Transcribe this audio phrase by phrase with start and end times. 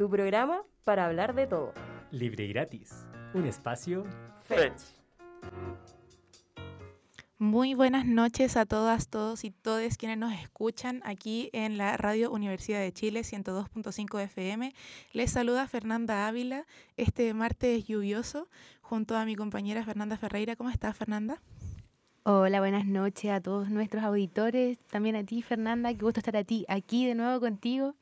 [0.00, 1.74] tu programa para hablar de todo.
[2.10, 3.06] Libre y gratis.
[3.34, 4.06] Un espacio
[4.44, 4.80] Fetch.
[7.36, 12.30] Muy buenas noches a todas, todos y todes quienes nos escuchan aquí en la Radio
[12.30, 14.72] Universidad de Chile 102.5 FM.
[15.12, 16.64] Les saluda Fernanda Ávila
[16.96, 18.48] este martes lluvioso
[18.80, 20.56] junto a mi compañera Fernanda Ferreira.
[20.56, 21.42] ¿Cómo estás, Fernanda?
[22.22, 25.92] Hola, buenas noches a todos nuestros auditores, también a ti, Fernanda.
[25.92, 27.96] Qué gusto estar a ti, aquí de nuevo contigo.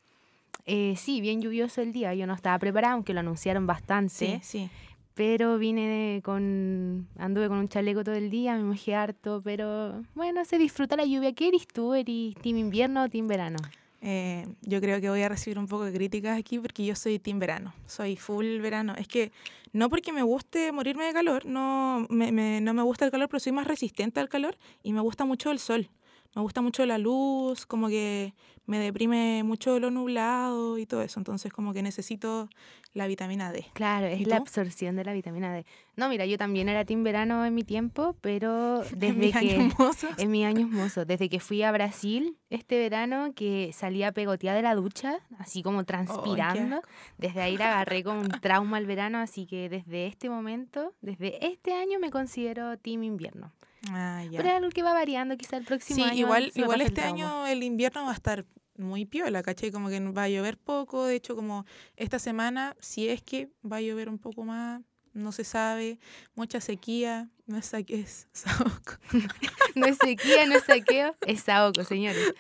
[0.64, 2.14] Eh, sí, bien lluvioso el día.
[2.14, 4.12] Yo no estaba preparada, aunque lo anunciaron bastante.
[4.14, 4.70] Sí, sí.
[5.14, 7.08] Pero vine con.
[7.18, 11.04] Anduve con un chaleco todo el día, me mojé harto, pero bueno, se disfruta la
[11.04, 11.32] lluvia.
[11.32, 11.94] ¿Qué eres tú?
[11.94, 13.56] ¿Eres team invierno o team verano?
[14.00, 17.18] Eh, yo creo que voy a recibir un poco de críticas aquí porque yo soy
[17.18, 18.94] team verano, soy full verano.
[18.96, 19.32] Es que
[19.72, 23.28] no porque me guste morirme de calor, no me, me- no me gusta el calor,
[23.28, 25.88] pero soy más resistente al calor y me gusta mucho el sol.
[26.34, 28.34] Me gusta mucho la luz, como que
[28.66, 31.18] me deprime mucho lo nublado y todo eso.
[31.18, 32.50] Entonces como que necesito
[32.92, 33.66] la vitamina D.
[33.72, 35.64] Claro, ¿Y es la absorción de la vitamina D.
[35.96, 39.70] No, mira, yo también era team verano en mi tiempo, pero En desde mis que.
[40.18, 44.62] En mis años mozos, desde que fui a Brasil este verano, que salía pegoteada de
[44.62, 46.82] la ducha, así como transpirando,
[47.16, 51.46] desde ahí le agarré como un trauma al verano, así que desde este momento, desde
[51.46, 53.52] este año me considero team invierno.
[53.90, 54.38] Ah, ya.
[54.38, 56.14] Pero es algo que va variando, quizá el próximo Sí, año.
[56.18, 58.44] igual, me igual el este año el invierno va a estar
[58.76, 59.70] muy piola, ¿cachai?
[59.70, 61.64] Como que va a llover poco, de hecho como
[61.96, 64.82] esta semana, si es que va a llover un poco más,
[65.14, 65.98] no se sabe,
[66.34, 68.94] mucha sequía, no es saque- es saoco.
[69.74, 72.32] No es sequía, no es saqueo, es saoco, señores.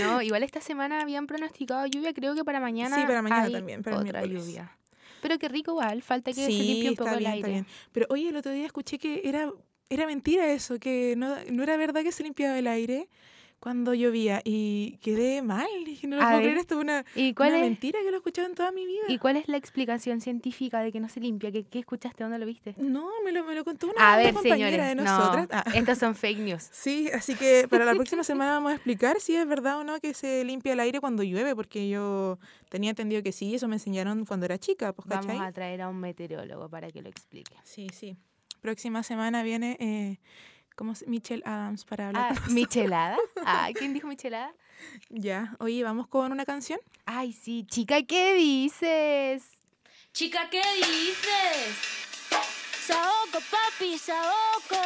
[0.00, 2.96] No, igual esta semana habían pronosticado lluvia, creo que para mañana.
[2.96, 4.76] Sí, para mañana hay también, para otra lluvia.
[5.20, 7.40] Pero qué rico igual, falta que se limpie un poco está el bien, aire.
[7.40, 7.66] está bien.
[7.92, 9.52] Pero oye, el otro día escuché que era,
[9.90, 13.08] era mentira eso, que no, no era verdad que se limpiaba el aire
[13.58, 17.04] cuando llovía y quedé mal, dije, no lo A puedo ver, creer, esto es una,
[17.14, 19.02] ¿Y cuál, una es, mentira que lo he escuchado en toda mi vida.
[19.08, 21.52] ¿Y cuál es la explicación científica de que no se limpia?
[21.52, 22.22] ¿Qué, qué escuchaste?
[22.24, 22.74] ¿Dónde lo viste?
[22.78, 25.48] No, me lo, me lo contó una, A ver, compañera señores, de no, nosotras.
[25.50, 25.64] Ah.
[25.74, 26.68] estos son fake news.
[26.72, 30.00] Sí, así que para la próxima semana vamos a explicar si es verdad o no
[30.00, 32.38] que se limpia el aire cuando llueve, porque yo
[32.70, 35.06] tenía entendido que sí, eso me enseñaron cuando era chica, pues.
[35.06, 37.54] Vamos a traer a un meteorólogo para que lo explique.
[37.64, 38.16] Sí, sí.
[38.60, 40.18] Próxima semana viene eh,
[40.76, 42.34] ¿cómo se- Michelle Adams para hablar.
[42.36, 42.48] Ah.
[42.50, 43.16] ¿Michelada?
[43.44, 44.52] Ah, ¿quién dijo Michelada?
[45.10, 46.80] Ya, oye, vamos con una canción.
[47.06, 49.44] Ay, sí, chica, ¿qué dices?
[50.12, 51.76] Chica, ¿qué dices?
[52.86, 54.82] Saoco, papi, saoco.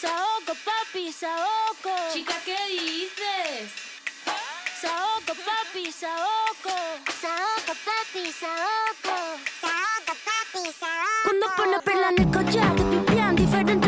[0.00, 1.90] Saoco, papi, saoco.
[2.12, 3.72] Chica, ¿qué dices?
[4.80, 6.76] Saoco, papi, saoco.
[7.20, 9.40] Saoco, papi, saoco.
[11.24, 13.83] Cuando pone perla en el collar, te pipián diferentes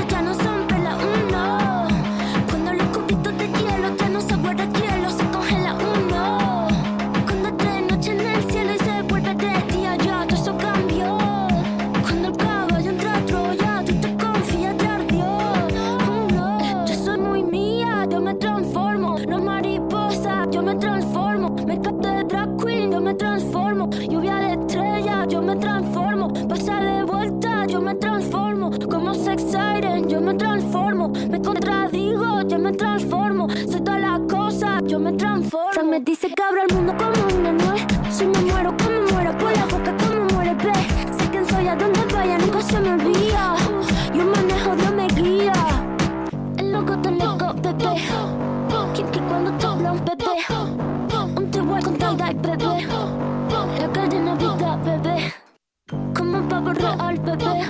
[35.96, 37.86] me dice que abro el mundo como una nuez.
[38.10, 40.74] Si me muero, como muero, por la boca, como muere, ve.
[41.16, 43.56] Sé quién soy, a dónde vaya, nunca se me olvida.
[44.14, 45.54] Yo manejo, Dios me guía.
[46.58, 48.02] El loco te loco, bebé.
[48.94, 50.32] Quien que cuando te habla un bebé.
[51.34, 52.86] Un te voy con tal bebé.
[53.78, 55.32] La cadena vida, bebé.
[56.14, 57.64] Como un pavo real, bebé.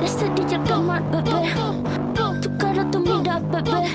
[0.00, 1.54] La cerilla quemar, bebé.
[2.40, 3.88] Tu cara, tu mira, bebé.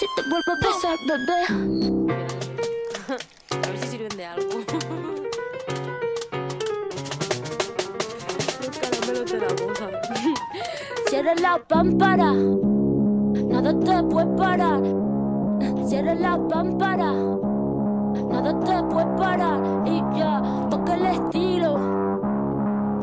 [0.00, 2.37] Si te vuelvo a besar, bebé.
[4.18, 4.48] De algo.
[8.60, 9.88] Los caramelos de la moja.
[11.08, 12.32] Cierra la pámpara.
[12.32, 14.82] Nada te puede parar.
[15.86, 17.12] Cierra la pámpara.
[18.28, 19.60] Nada te puede parar.
[19.86, 21.72] Y ya, toca el estilo.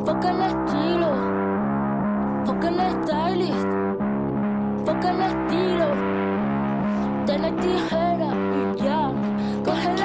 [0.05, 1.09] Toca el estilo.
[2.45, 3.67] Toca el stylist.
[4.85, 5.87] Toca el estilo.
[7.25, 8.29] De la tijera.
[8.57, 9.13] Y ya,
[9.63, 10.04] cógela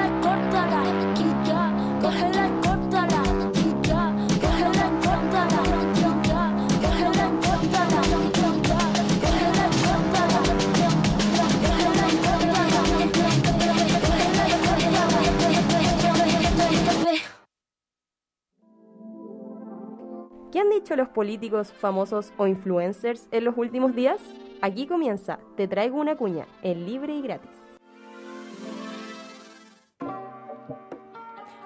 [20.81, 24.19] dicho los políticos famosos o influencers en los últimos días?
[24.61, 27.49] Aquí comienza Te traigo una cuña, en libre y gratis.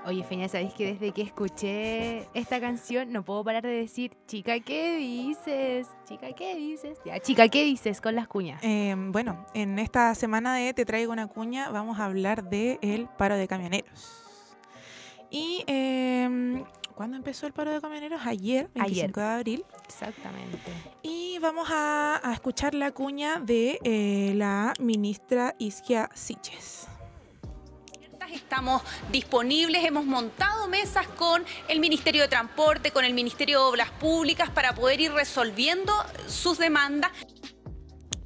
[0.06, 4.60] Oye, Feña, ¿sabéis que desde que escuché esta canción no puedo parar de decir, chica,
[4.60, 5.88] ¿qué dices?
[6.08, 7.00] Chica, ¿qué dices?
[7.06, 8.62] Ya, chica, ¿qué dices con las cuñas?
[8.64, 13.08] Eh, bueno, en esta semana de Te traigo una cuña vamos a hablar del el
[13.08, 14.22] paro de camioneros.
[15.32, 16.64] Y eh,
[16.96, 18.22] ¿cuándo empezó el paro de camioneros?
[18.26, 19.12] Ayer, 25 Ayer.
[19.14, 19.66] de abril.
[19.86, 20.58] Exactamente.
[21.04, 26.88] Y vamos a, a escuchar la cuña de eh, la ministra Isquia Siches.
[28.34, 28.82] Estamos
[29.12, 34.50] disponibles, hemos montado mesas con el Ministerio de Transporte, con el Ministerio de Obras Públicas
[34.50, 35.94] para poder ir resolviendo
[36.28, 37.12] sus demandas.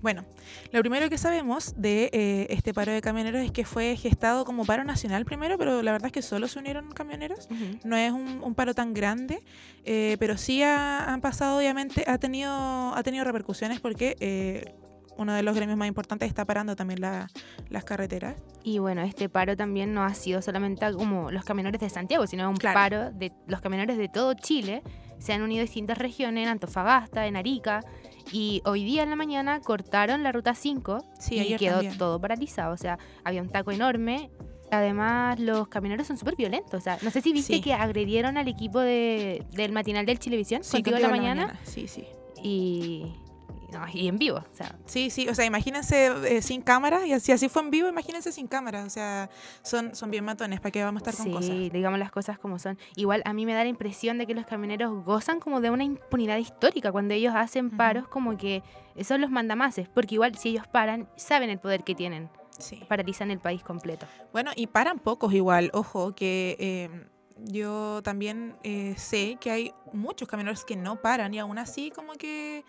[0.02, 0.26] Bueno,
[0.72, 4.66] lo primero que sabemos de eh, este paro de camioneros es que fue gestado como
[4.66, 7.48] paro nacional primero, pero la verdad es que solo se unieron camioneros.
[7.84, 9.42] No es un, un paro tan grande,
[9.84, 12.52] eh, pero sí ha, han pasado, obviamente, ha tenido,
[12.96, 14.76] ha tenido repercusiones porque eh,
[15.18, 17.28] uno de los gremios más importantes está parando también la-
[17.70, 18.36] las carreteras.
[18.64, 22.50] Y bueno, este paro también no ha sido solamente como los camioneros de Santiago, sino
[22.50, 22.76] un Claro.
[22.76, 24.82] paro de los camioneros de todo Chile.
[25.20, 27.82] Se han unido distintas regiones, en Antofagasta, en Arica.
[28.32, 31.98] Y hoy día en la mañana cortaron la ruta 5 Sí, y quedó también.
[31.98, 32.74] todo paralizado.
[32.74, 34.32] O sea, había un taco enorme.
[34.72, 36.76] Además, los camioneros son súper violentos.
[36.76, 37.62] O sea, no sé si viste Sí.
[37.62, 41.60] que agredieron al equipo de, del matinal del Chilevisión Sí, contigo en la contigo mañana.
[41.64, 42.06] Sí, sí.
[42.44, 43.14] Y
[43.72, 44.38] no, y en vivo.
[44.38, 46.08] O sea, Sí, sí, o sea, imagínense
[46.38, 49.30] eh, sin cámara, y así, así fue en vivo, imagínense sin cámara, o sea,
[49.62, 51.50] son, son bien matones, ¿para qué vamos a estar con cosas?
[51.56, 52.78] Sí, digamos las cosas como son.
[52.96, 55.84] Igual a mí me da la impresión de que los camioneros gozan como de una
[55.84, 58.64] impunidad histórica cuando ellos hacen paros como que
[59.04, 62.82] son los mandamases, porque igual si ellos paran, saben el poder que tienen, Sí.
[62.90, 64.06] paralizan el país completo.
[64.34, 66.90] Bueno, y paran pocos igual, ojo, que eh,
[67.46, 72.14] yo también eh, sé que hay muchos camioneros que no paran y aún así como
[72.14, 72.64] que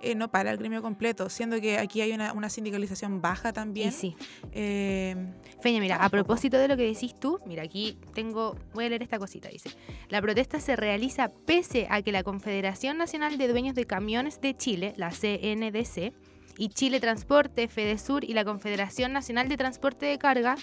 [0.00, 3.88] eh, no para el gremio completo, siendo que aquí hay una, una sindicalización baja también.
[3.88, 4.16] Y sí.
[4.52, 5.16] Eh,
[5.60, 9.02] Feña, mira, a propósito de lo que decís tú, mira, aquí tengo, voy a leer
[9.02, 9.70] esta cosita, dice,
[10.08, 14.56] la protesta se realiza pese a que la Confederación Nacional de Dueños de Camiones de
[14.56, 16.12] Chile, la CNDC,
[16.56, 20.56] y Chile Transporte, Fedesur y la Confederación Nacional de Transporte de Carga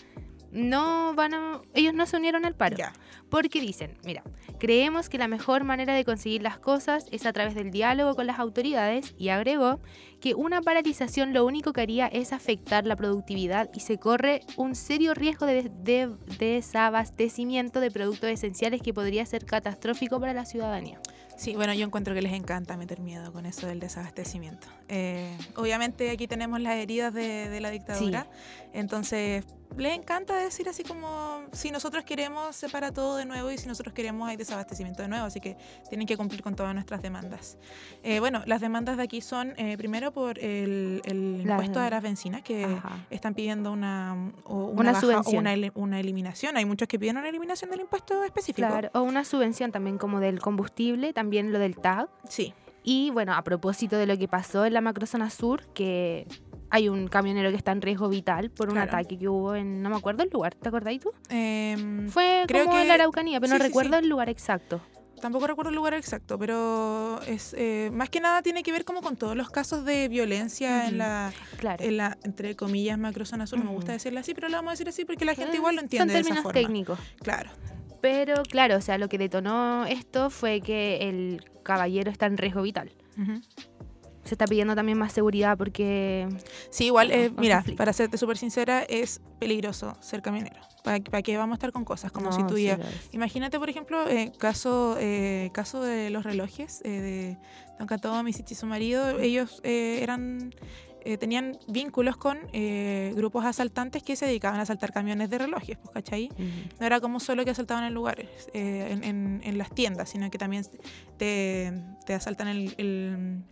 [0.52, 2.78] no van a, ellos no se unieron al paro.
[2.78, 2.94] ya.
[3.30, 4.24] Porque dicen, mira,
[4.60, 8.28] creemos que la mejor manera de conseguir las cosas es a través del diálogo con
[8.28, 9.80] las autoridades y agregó
[10.20, 14.76] que una paralización lo único que haría es afectar la productividad y se corre un
[14.76, 21.00] serio riesgo de, de- desabastecimiento de productos esenciales que podría ser catastrófico para la ciudadanía.
[21.38, 24.68] Sí, bueno, yo encuentro que les encanta meter miedo con eso del desabastecimiento.
[24.90, 28.28] Eh, obviamente aquí tenemos las heridas de, de la dictadura,
[28.74, 29.46] entonces
[29.78, 33.68] les encanta decir así como, si nosotros queremos, se para todo de nuevo y si
[33.68, 35.58] nosotros queremos, hay desabastecimiento de nuevo, así que
[35.90, 37.58] tienen que cumplir con todas nuestras demandas.
[38.04, 42.04] Eh, bueno, las demandas de aquí son, eh, primero, por el, el impuesto a las
[42.04, 43.06] bencinas, que Ajá.
[43.10, 45.72] están pidiendo una, o una, Una baja o subvención.
[45.76, 46.58] una eliminación.
[46.58, 48.68] Hay muchos que piden una eliminación del impuesto específico.
[48.68, 52.10] Claro, o una subvención también como del combustible, también lo del TAG.
[52.28, 52.54] Sí.
[52.84, 56.26] Y bueno, a propósito de lo que pasó en la macrozona sur, que
[56.72, 58.90] hay un camionero que está en riesgo vital por un Claro.
[58.92, 61.12] ataque que hubo en, no me acuerdo el lugar, ¿te acordáis tú?
[61.30, 64.00] Em, Fue creo como en la Araucanía, pero sí, no sí, recuerdo sí.
[64.04, 64.82] el lugar exacto.
[65.22, 69.02] Tampoco recuerdo el lugar exacto, pero es eh, más que nada tiene que ver como
[69.04, 71.84] con todos los casos de violencia en la, Claro.
[71.84, 73.60] en la entre comillas macrozona sur.
[73.60, 75.58] No me gusta decirlo así, pero lo vamos a decir así porque la gente Eh,
[75.58, 76.60] igual lo entiende Son de esa términos forma.
[76.60, 77.00] técnicos.
[77.22, 77.52] Claro.
[78.02, 82.64] Pero claro, o sea, lo que detonó esto fue que el caballero está en riesgo
[82.64, 82.92] vital.
[83.22, 83.42] Ujú.
[84.32, 86.26] Se está pidiendo también más seguridad porque
[86.70, 87.78] Sí, igual, eh, mira, conflicto.
[87.80, 90.56] para serte súper sincera, es peligroso ser camionero.
[90.86, 92.14] ¿Para, para qué vamos a estar con cosas?
[92.14, 92.80] Como si tú sí ya...
[93.12, 97.38] Imagínate, por ejemplo, eh, caso, eh, caso de los relojes eh, de
[97.78, 99.20] Don Catomi y su marido.
[99.20, 100.56] Ellos eh, eran
[101.04, 105.78] eh, tenían vínculos con eh, grupos asaltantes que se dedicaban a asaltar camiones de relojes,
[105.78, 106.30] pues, ¿cachai?
[106.80, 110.32] No era como solo que asaltaban en lugares, eh, en, en- en las tiendas, sino
[110.32, 110.64] que también
[111.18, 111.74] te,
[112.06, 113.44] te asaltan el, el-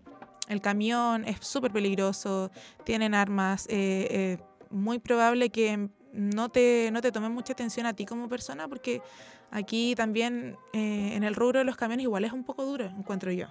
[0.49, 2.51] el camión, es súper peligroso,
[2.83, 4.37] tienen armas, eh, eh,
[4.69, 9.01] muy probable que no te, no te tomen mucha atención a ti como persona, porque
[9.51, 13.31] aquí también eh, en el rubro de los camiones igual es un poco duro, encuentro
[13.31, 13.47] yo.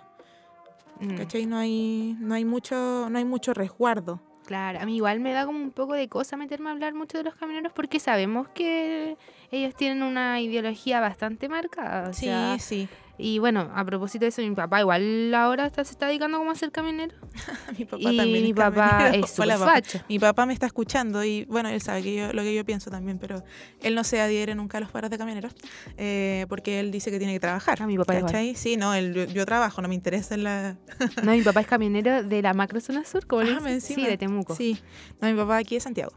[1.00, 1.16] Mm.
[1.16, 1.46] ¿Cachai?
[1.46, 4.20] No hay, no hay mucho, no hay mucho resguardo.
[4.44, 7.18] Claro, a mí igual me da como un poco de cosa meterme a hablar mucho
[7.18, 9.16] de los camioneros porque sabemos que
[9.50, 12.08] ellos tienen una ideología bastante marcada.
[12.08, 12.88] O Sí, sea, sí.
[13.18, 16.52] Y bueno, a propósito de eso, mi papá igual ahora está, se está dedicando como
[16.52, 17.14] a ser camionero.
[17.78, 19.26] mi papá y también mi es papá camionero.
[19.26, 19.82] es Hola, papá.
[20.08, 22.90] Mi papá me está escuchando y bueno, él sabe que yo, lo que yo pienso
[22.90, 23.42] también, pero
[23.82, 25.52] él no se adhiere nunca a los paros de camioneros
[25.96, 27.78] eh, porque él dice que tiene que trabajar.
[27.82, 28.20] Ah, mi papá.
[28.20, 28.54] ¿cachai?
[28.54, 30.76] Sí, no, él- yo, yo trabajo, no me interesa en la...
[31.24, 34.00] No, mi papá es camionero de la macro zona sur, como le Ah, me Sí,
[34.00, 34.54] de Temuco.
[34.54, 34.78] Sí,
[35.20, 36.12] no, mi papá aquí es Santiago.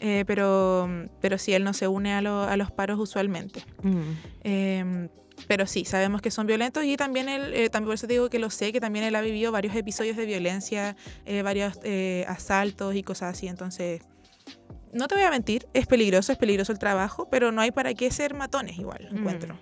[0.00, 0.88] Eh, pero,
[1.20, 3.62] pero sí, él no se une a, lo- a los paros usualmente.
[3.82, 4.00] Mm.
[4.44, 5.08] Eh,
[5.46, 8.30] pero sí, sabemos que son violentos y también él, eh, también por eso te digo
[8.30, 12.24] que lo sé, que también él ha vivido varios episodios de violencia, eh, varios eh,
[12.28, 13.46] asaltos y cosas así.
[13.48, 14.02] Entonces,
[14.92, 17.92] no te voy a mentir, es peligroso, es peligroso el trabajo, pero no hay para
[17.92, 19.16] qué ser matones igual, Mm.
[19.18, 19.58] encuentro.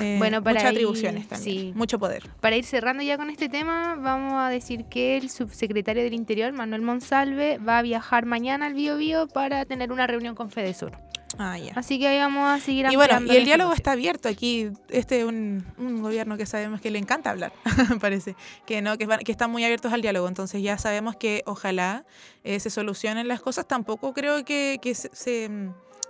[0.00, 1.72] Eh, Bueno, para muchas ir- atribuciones también, sí.
[1.74, 2.22] mucho poder.
[2.40, 6.52] Para ir cerrando ya con este tema, vamos a decir que el subsecretario del Interior,
[6.52, 10.92] Manuel Monsalve, va a viajar mañana al Bío Bío para tener una reunión con Fedesur.
[11.36, 11.72] Ah, ya.
[11.74, 14.70] Así que ahí vamos a seguir Y bueno, y el diálogo está abierto aquí.
[14.88, 17.52] Este es un, un gobierno que sabemos que le encanta hablar,
[18.00, 18.34] parece.
[18.64, 20.26] Que no, que, están muy abiertos al diálogo.
[20.28, 22.04] Entonces ya sabemos que ojalá
[22.44, 23.66] eh, se solucionen las cosas.
[23.68, 25.50] Tampoco creo que, que se, se,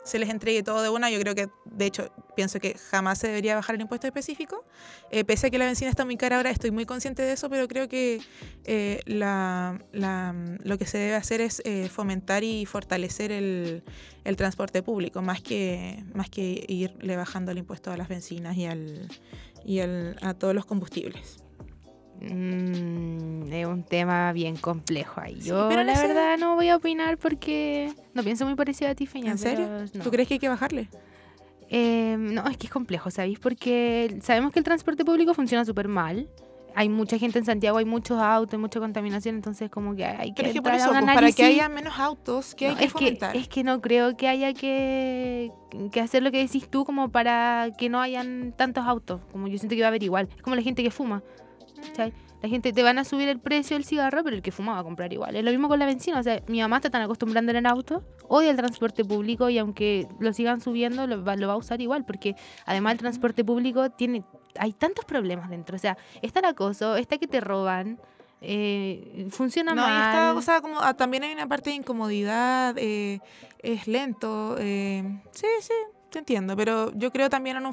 [0.05, 1.11] se les entregue todo de una.
[1.11, 4.65] Yo creo que, de hecho, pienso que jamás se debería bajar el impuesto específico.
[5.11, 7.51] Eh, pese a que la benzina está muy cara ahora, estoy muy consciente de eso,
[7.51, 8.21] pero creo que
[8.65, 13.83] eh, lo que se debe hacer es eh, fomentar y fortalecer el,
[14.25, 18.67] el transporte público, más que, más que irle bajando el impuesto a las bencinas y,
[18.67, 19.09] al,
[19.65, 21.43] y al- a todos los combustibles.
[22.21, 25.41] Mm, es un tema bien complejo ahí.
[25.41, 28.95] Sí, Yo, pero la verdad, no voy a opinar porque no pienso muy parecido a
[28.95, 29.33] ti, Feña.
[29.33, 29.69] ¿En serio?
[29.95, 30.05] no.
[30.05, 30.89] ¿Tú crees que hay que bajarle?
[31.71, 33.39] Eh, no, es que es complejo, ¿sabéis?
[33.39, 36.29] Porque sabemos que el transporte público funciona súper mal.
[36.75, 40.29] Hay mucha gente en Santiago, hay muchos autos, hay mucha contaminación, entonces como que hay
[40.29, 42.77] que Pero es que por eso, un pues, para que haya menos autos, ¿qué hay
[42.77, 45.51] que es, que, es que no creo que haya que,
[45.91, 49.21] que hacer lo que decís tú como para que no hayan tantos autos.
[49.33, 50.29] Como yo siento que va a haber igual.
[50.37, 51.23] Es como la gente que fuma.
[51.87, 52.13] ¿Cachai?
[52.41, 54.79] La gente te van a subir el precio del cigarro, pero el que fuma va
[54.79, 55.35] a comprar igual.
[55.35, 56.21] Es lo mismo con la benzina.
[56.21, 59.59] O sea, mi mamá está tan acostumbrada en el auto, odia el transporte público y
[59.59, 62.05] aunque lo sigan subiendo, lo va, lo va a usar igual.
[62.05, 64.23] Porque además el transporte público tiene.
[64.57, 65.75] Hay tantos problemas dentro.
[65.75, 67.99] O sea, está el acoso, está que te roban.
[68.41, 70.03] eh, funciona no, mal.
[70.03, 73.21] está, o sea, como, ah, también hay una parte de incomodidad, eh,
[73.59, 74.55] es lento.
[74.61, 75.73] eh, sí, sí,
[76.11, 77.73] te entiendo, pero yo creo también en un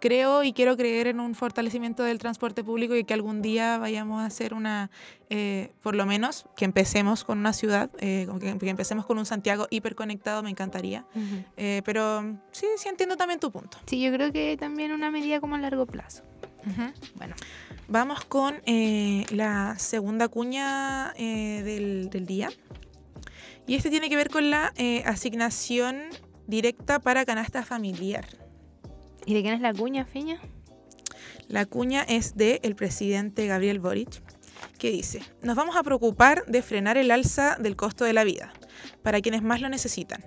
[0.00, 4.22] creo y quiero creer en un fortalecimiento del transporte público y que algún día vayamos
[4.22, 4.90] a hacer una,
[5.30, 9.26] eh, por lo menos que empecemos con una ciudad, eh, que, que empecemos con un
[9.26, 11.04] Santiago hiperconectado, me encantaría.
[11.56, 13.78] Eh, pero sí, sí entiendo también tu punto.
[13.86, 16.22] Sí, yo creo que también una medida como a largo plazo.
[17.16, 17.34] Bueno,
[17.88, 22.50] Vamos con la segunda cuña del, del día.
[23.66, 24.72] Y este tiene que ver con la
[25.04, 26.04] asignación
[26.46, 28.43] directa para canasta familiar.
[29.26, 30.40] ¿Y de quién es la cuña, Feña?
[31.48, 34.22] La cuña es de el presidente Gabriel Boric,
[34.78, 38.52] que dice, nos vamos a preocupar de frenar el alza del costo de la vida
[39.02, 40.24] para quienes más lo necesitan.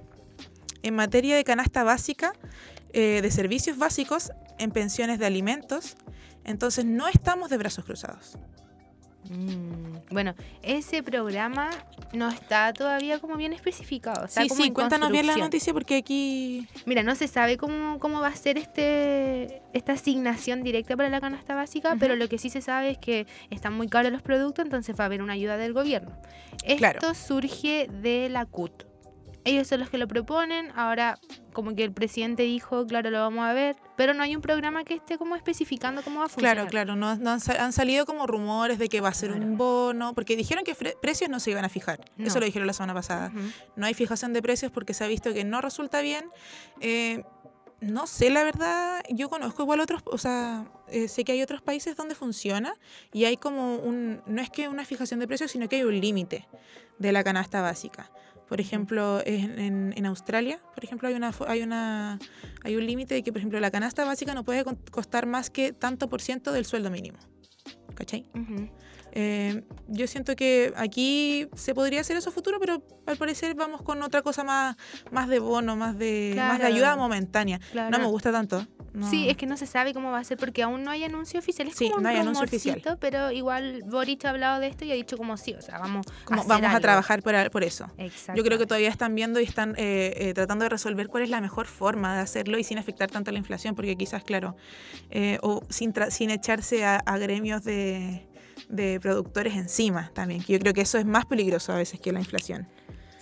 [0.83, 2.33] En materia de canasta básica,
[2.93, 5.97] eh, de servicios básicos, en pensiones de alimentos,
[6.43, 8.37] entonces no estamos de brazos cruzados.
[9.29, 11.69] Mm, bueno, ese programa
[12.13, 14.25] no está todavía como bien especificado.
[14.25, 16.67] Está Sí, como sí, en cuéntanos bien la noticia porque aquí...
[16.85, 21.21] Mira, no se sabe cómo, cómo va a ser este esta asignación directa para la
[21.21, 24.65] canasta básica, pero lo que sí se sabe es que están muy caros los productos,
[24.65, 26.11] entonces va a haber una ayuda del gobierno.
[26.63, 27.13] Esto Claro.
[27.13, 28.85] surge de la CUT.
[29.47, 31.17] Ellos son los que lo proponen, ahora
[31.53, 34.83] como que el presidente dijo, claro, lo vamos a ver, pero no hay un programa
[34.83, 36.55] que esté como especificando cómo va a funcionar.
[36.55, 39.45] Claro, claro, no, no han, han salido como rumores de que va a ser Claro.
[39.45, 41.99] un bono, porque dijeron que precios no se iban a fijar.
[42.17, 42.27] No.
[42.27, 43.31] Eso lo dijeron la semana pasada.
[43.35, 43.39] Ujú.
[43.75, 46.25] No hay fijación de precios porque se ha visto que no resulta bien.
[46.79, 47.23] Eh,
[47.79, 51.61] no sé, la verdad, yo conozco igual otros, o sea, eh, sé que hay otros
[51.61, 52.73] países donde funciona
[53.13, 55.99] y hay como un, no es que una fijación de precios, sino que hay un
[55.99, 56.47] límite
[56.97, 58.09] de la canasta básica.
[58.47, 62.17] Por ejemplo, en, en- en Australia, por ejemplo, hay una hay una
[62.63, 65.73] hay un límite de que, por ejemplo, la canasta básica no puede costar más que
[65.73, 67.17] tanto por ciento del sueldo mínimo.
[67.95, 68.25] ¿Cachai?
[68.35, 68.69] Ujú.
[69.19, 73.81] Eh, yo siento que aquí se podría hacer eso a futuro, pero al parecer vamos
[73.81, 74.75] con otra cosa más,
[75.09, 77.59] más de bono, más de, más de ayuda momentánea.
[77.71, 77.89] Claro.
[77.89, 78.67] No me gusta tanto.
[78.93, 79.09] no.
[79.09, 81.39] Sí, es que no se sabe cómo va a ser porque aún no hay anuncio
[81.39, 81.67] oficial.
[81.67, 82.79] Es Sí, como un no hay anuncio oficial.
[82.99, 86.05] Pero igual Boric ha hablado de esto y ha dicho como sí, o sea, vamos,
[86.23, 87.87] Como hacer vamos a trabajar por, por eso.
[87.97, 88.37] Exacto.
[88.37, 91.29] Yo creo que todavía están viendo y están eh, eh, tratando de resolver cuál es
[91.31, 94.55] la mejor forma de hacerlo y sin afectar tanto a la inflación, porque quizás, claro,
[95.09, 98.27] eh, o sin, tra- sin echarse a, a gremios de,
[98.69, 102.11] de productores encima también, que yo creo que eso es más peligroso a veces que
[102.11, 102.67] la inflación.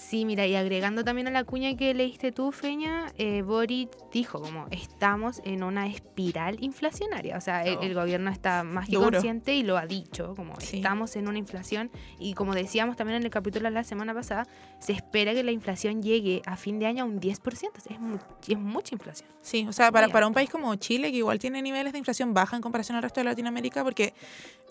[0.08, 4.40] Sí, mira, y agregando también a la cuña que leíste tú, Feña, eh, Boric dijo
[4.40, 7.38] como estamos en una espiral inflacionaria.
[7.38, 7.82] O sea, el, Oh.
[7.82, 9.10] el gobierno está más que Duro.
[9.14, 10.78] consciente y lo ha dicho, como Sí.
[10.78, 11.90] estamos en una inflación.
[12.20, 14.46] Y como decíamos también en el capítulo de la semana pasada,
[14.80, 17.72] se espera que la inflación llegue a fin de año a un 10%.
[17.90, 19.28] Es, mu- es mucha inflación.
[19.42, 22.56] Sí, o sea, para, un país como Chile, que igual tiene niveles de inflación baja
[22.56, 24.14] en comparación al resto de Latinoamérica, porque,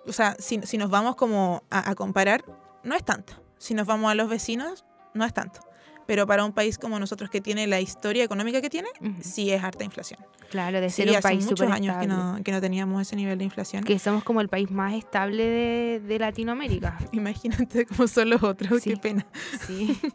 [0.06, 2.44] o sea, si, si nos vamos como a, a comparar,
[2.84, 3.32] no es tanto.
[3.58, 5.60] Si nos vamos a los vecinos, no es tanto.
[6.06, 8.88] Pero para un país como nosotros que tiene la historia económica que tiene,
[9.22, 10.20] sí es harta inflación.
[10.50, 13.38] Claro, de Sí, un hace país muchos años que no, que no teníamos ese nivel
[13.38, 13.82] de inflación.
[13.84, 16.98] Que somos como el país más estable de, de Latinoamérica.
[17.12, 18.90] Imagínate cómo son los otros, Sí.
[18.90, 19.26] qué pena.
[19.66, 19.98] Sí.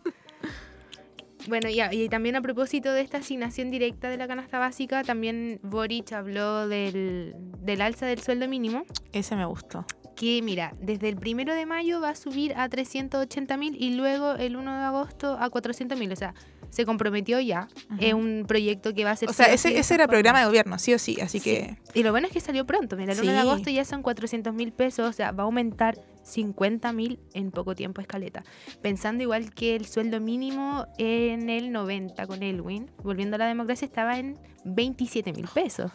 [1.47, 6.11] Bueno, y, también a propósito de esta asignación directa de la canasta básica, también Boric
[6.11, 9.85] habló del, del alza del sueldo mínimo, Ese me gustó.
[10.19, 14.33] Que mira, desde el primero de mayo va a subir a 380 mil y luego
[14.33, 16.11] el 1 de agosto a 400 mil.
[16.11, 16.33] O sea,
[16.69, 17.67] se comprometió ya.
[17.99, 19.29] Es un proyecto que va a ser...
[19.29, 21.17] O sea, ese, ese era programa de gobierno, sí o sí.
[21.21, 21.43] Así Sí.
[21.49, 22.95] que Y lo bueno es que salió pronto.
[22.97, 25.09] Mira, el 1 de agosto ya son 400 mil pesos.
[25.09, 28.43] O sea, va a aumentar 50 mil en poco tiempo escaleta.
[28.81, 33.85] Pensando igual que el sueldo mínimo en el 90 con Elwin, volviendo a la democracia,
[33.85, 35.91] estaba en 27 mil pesos.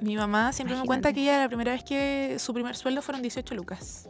[0.00, 3.20] mi mamá siempre me cuenta que ella la primera vez que su primer sueldo fueron
[3.20, 4.08] 18 lucas.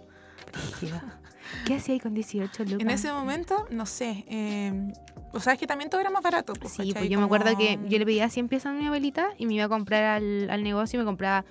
[1.67, 2.81] ¿Qué hacía ahí con 18 lucas?
[2.81, 4.25] En ese momento, no sé.
[4.29, 4.93] eh,
[5.35, 6.53] o sea, es que también todo era más barato.
[6.55, 6.93] pues, Sí, ¿cachai?
[6.95, 9.55] pues yo me acuerdo que yo le pedía 100 pesos a mi abuelita y me
[9.55, 11.45] iba a comprar al, al negocio y me compraba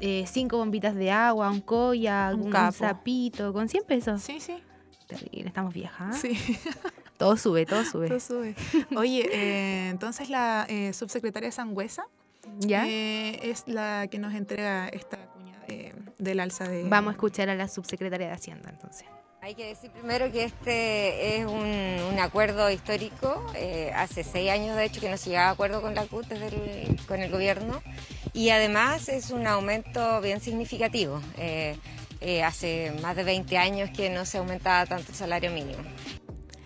[0.00, 4.22] eh, cinco bombitas de agua, un colla, Un un, sapito, con 100 pesos.
[4.22, 4.58] Sí, sí.
[5.06, 6.18] Terrible, estamos viejas.
[6.18, 6.36] Sí,
[7.18, 8.06] Todo sube, todo sube.
[8.08, 8.54] todo sube.
[8.96, 12.04] Oye, eh, entonces la eh, subsecretaria Sangüesa
[12.60, 12.86] ¿Ya?
[12.86, 16.84] eh, es la que nos entrega esta cuña de- del alza de...
[16.88, 19.06] Vamos a escuchar a la subsecretaria de Hacienda entonces.
[19.40, 23.44] Hay que decir primero que este es un, un acuerdo histórico.
[23.54, 26.26] eh, hace seis años, de hecho, que no se llegaba a acuerdo con la CUT
[26.26, 26.48] desde
[26.88, 27.80] el- con el gobierno.
[28.32, 31.20] Y además es un aumento bien significativo.
[31.38, 31.76] Eh,
[32.20, 35.82] eh, hace más de 20 años que no se aumentaba tanto el salario mínimo.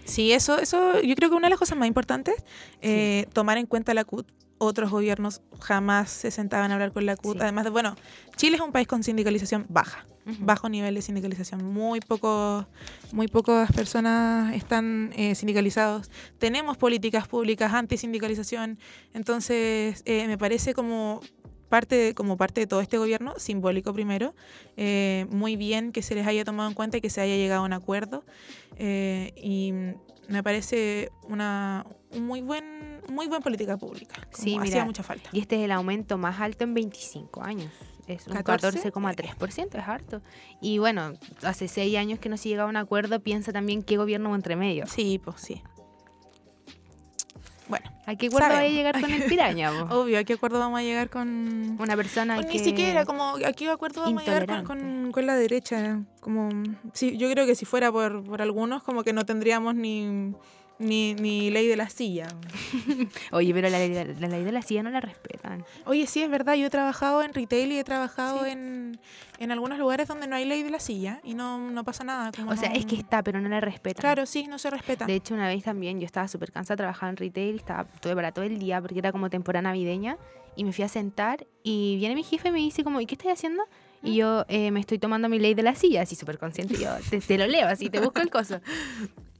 [0.04, 2.34] Sí, eso, eso yo creo que una de las cosas más importantes,
[2.80, 4.26] eh, tomar en cuenta la CUT.
[4.64, 7.36] Otros gobiernos jamás se sentaban a hablar con la CUT.
[7.36, 7.42] Sí.
[7.42, 7.96] Además de, bueno,
[8.36, 10.06] Chile es un país con sindicalización baja.
[10.24, 10.36] Ujú.
[10.44, 11.64] bajo nivel de sindicalización.
[11.64, 12.64] Muy, poco,
[13.10, 16.12] muy pocas personas están eh, sindicalizados.
[16.38, 18.78] Tenemos políticas públicas anti-sindicalización.
[19.14, 21.20] Entonces, eh, me parece como
[21.68, 24.34] parte, de- como parte de todo este gobierno, simbólico primero,
[24.76, 27.62] eh, muy bien que se les haya tomado en cuenta y que se haya llegado
[27.62, 28.24] a un acuerdo.
[28.76, 29.72] eh, y
[30.28, 31.84] me parece una
[32.14, 34.14] un muy buen muy buena política pública.
[34.32, 35.28] como Sí, hacía mucha falta.
[35.32, 37.70] Y este es el aumento más alto en 25 años.
[38.06, 40.22] Es un 14, 14,3%, es harto.
[40.60, 41.12] Y bueno,
[41.42, 44.56] hace seis años que no se llegaba a un acuerdo, piensa también qué gobierno entre
[44.56, 44.86] medio.
[44.86, 45.62] Sí, pues sí.
[47.68, 49.70] Bueno, ¿A qué acuerdo va a llegar con el piraña?
[49.88, 49.94] po?
[50.02, 52.52] obvio, ¿a qué acuerdo vamos a llegar con, Una persona Pues que...
[52.54, 56.02] Ni siquiera, como aquí de acuerdo vamos a llegar con, con- con la derecha.
[56.20, 56.50] Como,
[56.92, 60.34] sí, yo creo que si fuera por, por algunos, como que no tendríamos ni,
[60.78, 62.26] ni, ni ley de la silla.
[63.32, 65.64] Oye, pero la, ley de- la ley de la silla no la respetan.
[65.86, 68.50] Oye, sí, es verdad, yo he trabajado en retail y he trabajado Sí.
[68.50, 68.98] en,
[69.38, 72.32] en algunos lugares donde no hay ley de la silla y no, no pasa nada.
[72.32, 74.00] como O sea, no- es que está, pero no la respetan.
[74.00, 75.06] Claro, sí, no se respeta.
[75.06, 78.32] De hecho, una vez también yo estaba súper cansada, trabajaba en retail, estaba tuve para
[78.32, 80.16] todo el día porque era como temporada navideña
[80.56, 83.14] y me fui a sentar y viene mi jefe y me dice como, ¿y qué
[83.14, 83.62] estás haciendo?
[84.02, 84.06] ¿Mm?
[84.06, 86.74] Y yo eh, me estoy tomando mi ley de la silla, así súper consciente.
[86.74, 88.60] y Yo te, te lo leo, así te busco el coso.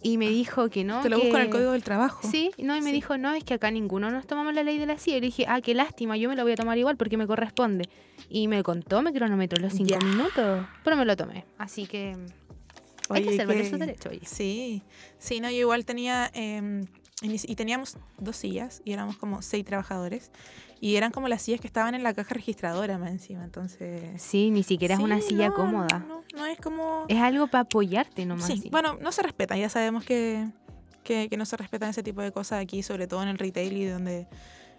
[0.05, 1.01] Y me dijo que no.
[1.03, 2.29] Te lo busco en el que- código del trabajo.
[2.29, 2.93] Sí, no, y me Sí.
[2.97, 5.19] dijo, no, es que acá ninguno nos tomamos la ley de la silla.
[5.19, 7.27] Y le dije, ah, qué lástima, yo me la voy a tomar igual porque me
[7.27, 7.89] corresponde.
[8.29, 11.45] Y me contó, me cronometró los cinco minutos, pero me lo tomé.
[11.59, 12.17] Así que
[13.11, 14.07] hay que Oye, hacer valer que- sus derechos.
[14.13, 14.21] oye.
[14.25, 14.83] Sí,
[15.19, 16.83] sí, no, yo igual tenía, eh,
[17.23, 20.31] y teníamos dos sillas y éramos como seis trabajadores
[20.81, 24.21] y eran como las sillas que estaban en la caja registradora más encima, entonces...
[24.21, 26.05] Sí, ni siquiera es una silla no, cómoda.
[26.09, 27.05] No, no es como...
[27.09, 28.47] Es algo para apoyarte nomás.
[28.47, 28.71] sí, sí.
[28.71, 30.49] bueno, no se respeta, ya sabemos que,
[31.05, 33.77] que, que no se respetan ese tipo de cosas aquí, sobre todo en el retail
[33.77, 34.27] y donde...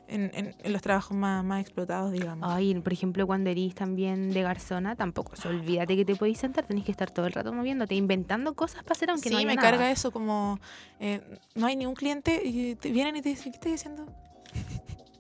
[0.08, 2.48] En, en- en los trabajos más, más explotados, digamos.
[2.52, 5.32] Ay, por ejemplo, cuando erís también de garzona, tampoco.
[5.34, 8.54] o sea, olvídate que te podéis sentar, tenés que estar todo el rato moviéndote, inventando
[8.54, 9.72] cosas para hacer aunque sí, no haya me nada.
[9.72, 10.60] carga eso, como
[11.00, 11.22] eh,
[11.56, 14.06] no hay ni un cliente y te vienen y te dicen, ¿qué estás haciendo?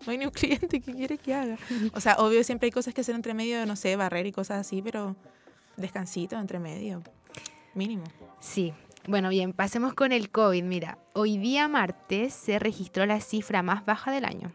[0.06, 1.58] No hay ni un cliente que quiere que haga.
[1.94, 4.60] O sea, obvio siempre hay cosas que hacer entre medio, no sé, barrer y cosas
[4.60, 5.16] así, pero
[5.78, 7.02] descansito entre medio,
[7.74, 8.04] mínimo.
[8.42, 8.74] Sí.
[9.08, 10.64] Bueno, bien, pasemos con el COVID.
[10.64, 14.52] Mira, hoy día martes se registró la cifra más baja del año.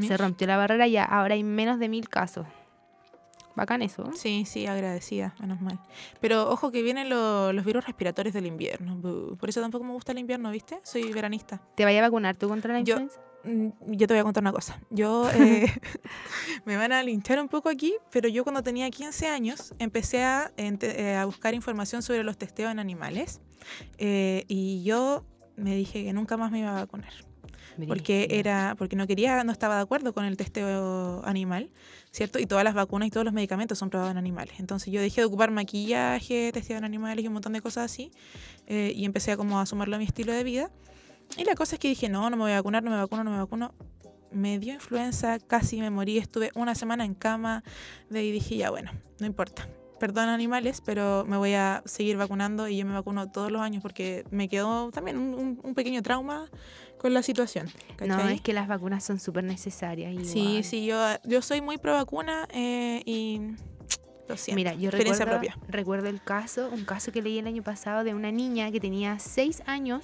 [0.00, 2.46] Se rompió la barrera y ya ahora hay menos de mil casos.
[3.54, 4.10] Bacán eso.
[4.14, 5.78] Sí, sí, agradecida, menos mal.
[6.20, 9.00] Pero ojo que vienen lo- los virus respiratorios del invierno.
[9.38, 10.78] Por eso tampoco me gusta el invierno, ¿viste?
[10.82, 11.62] Soy veranista.
[11.74, 13.20] ¿Te vaya a vacunar tú contra la Yo- influenza?
[13.44, 14.78] Mm, Yo te voy a contar una cosa.
[14.90, 15.30] Yo
[15.64, 15.72] eh,
[16.66, 20.52] me van a linchar un poco aquí, pero yo cuando tenía 15 años empecé a,
[20.58, 23.40] eh, a buscar información sobre los testeos en animales
[23.96, 25.24] eh, y yo
[25.56, 27.12] me dije que nunca más me iba a vacunar
[27.88, 31.70] porque era porque no quería no estaba de acuerdo con el testeo animal
[32.10, 34.54] cierto y todas las vacunas y todos los medicamentos son probados en animales.
[34.58, 38.10] Entonces yo dejé de ocupar maquillaje testeo en animales y un montón de cosas así
[38.66, 40.70] eh, y empecé a como a sumarlo a mi estilo de vida.
[41.36, 43.24] Y la cosa es que dije no no me voy a vacunar no me vacuno
[43.24, 43.74] no me vacuno
[44.32, 47.62] me dio influenza casi me morí estuve una semana en cama
[48.10, 52.68] de ahí dije ya bueno no importa Perdón animales, pero me voy a seguir vacunando
[52.68, 56.50] y yo me vacuno todos los años porque me quedó también un- un pequeño trauma
[56.98, 57.68] con la situación.
[58.06, 60.14] No, es que las vacunas son súper necesarias.
[60.26, 60.64] Sí, igual.
[60.64, 63.40] sí, yo, yo soy muy pro vacuna eh, y
[64.28, 64.56] lo siento.
[64.56, 65.56] Mira, yo recuerdo, propia.
[65.68, 69.18] recuerdo el caso, un caso que leí el año pasado de una niña que tenía
[69.20, 70.02] 6 años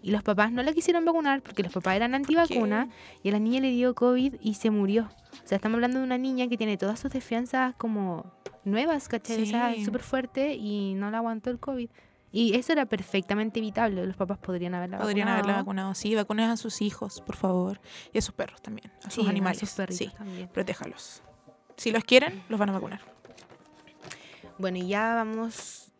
[0.00, 2.88] y los papás no la quisieron vacunar porque los papás eran antivacuna
[3.24, 5.08] y a la niña le dio COVID y se murió.
[5.32, 8.32] O sea, estamos hablando de una niña que tiene todas sus defensas como
[8.64, 9.42] nuevas, ¿cachai?
[9.42, 9.84] O sea, Sí.
[9.84, 11.90] súper fuerte y no la aguantó el COVID.
[12.36, 14.04] Y eso era perfectamente evitable.
[14.04, 15.64] Los papás podrían haberla Podrían haberla vacunado.
[15.64, 15.94] vacunado.
[15.94, 17.80] Sí, vacunen a sus hijos, por favor.
[18.12, 18.90] Y a sus perros también.
[19.04, 19.60] A Sí, sus a animales.
[19.60, 20.48] sus perritos sí, también.
[20.48, 21.22] protéjalos.
[21.76, 23.00] Si los quieren, los van a vacunar.
[24.58, 25.92] Bueno, y ya vamos...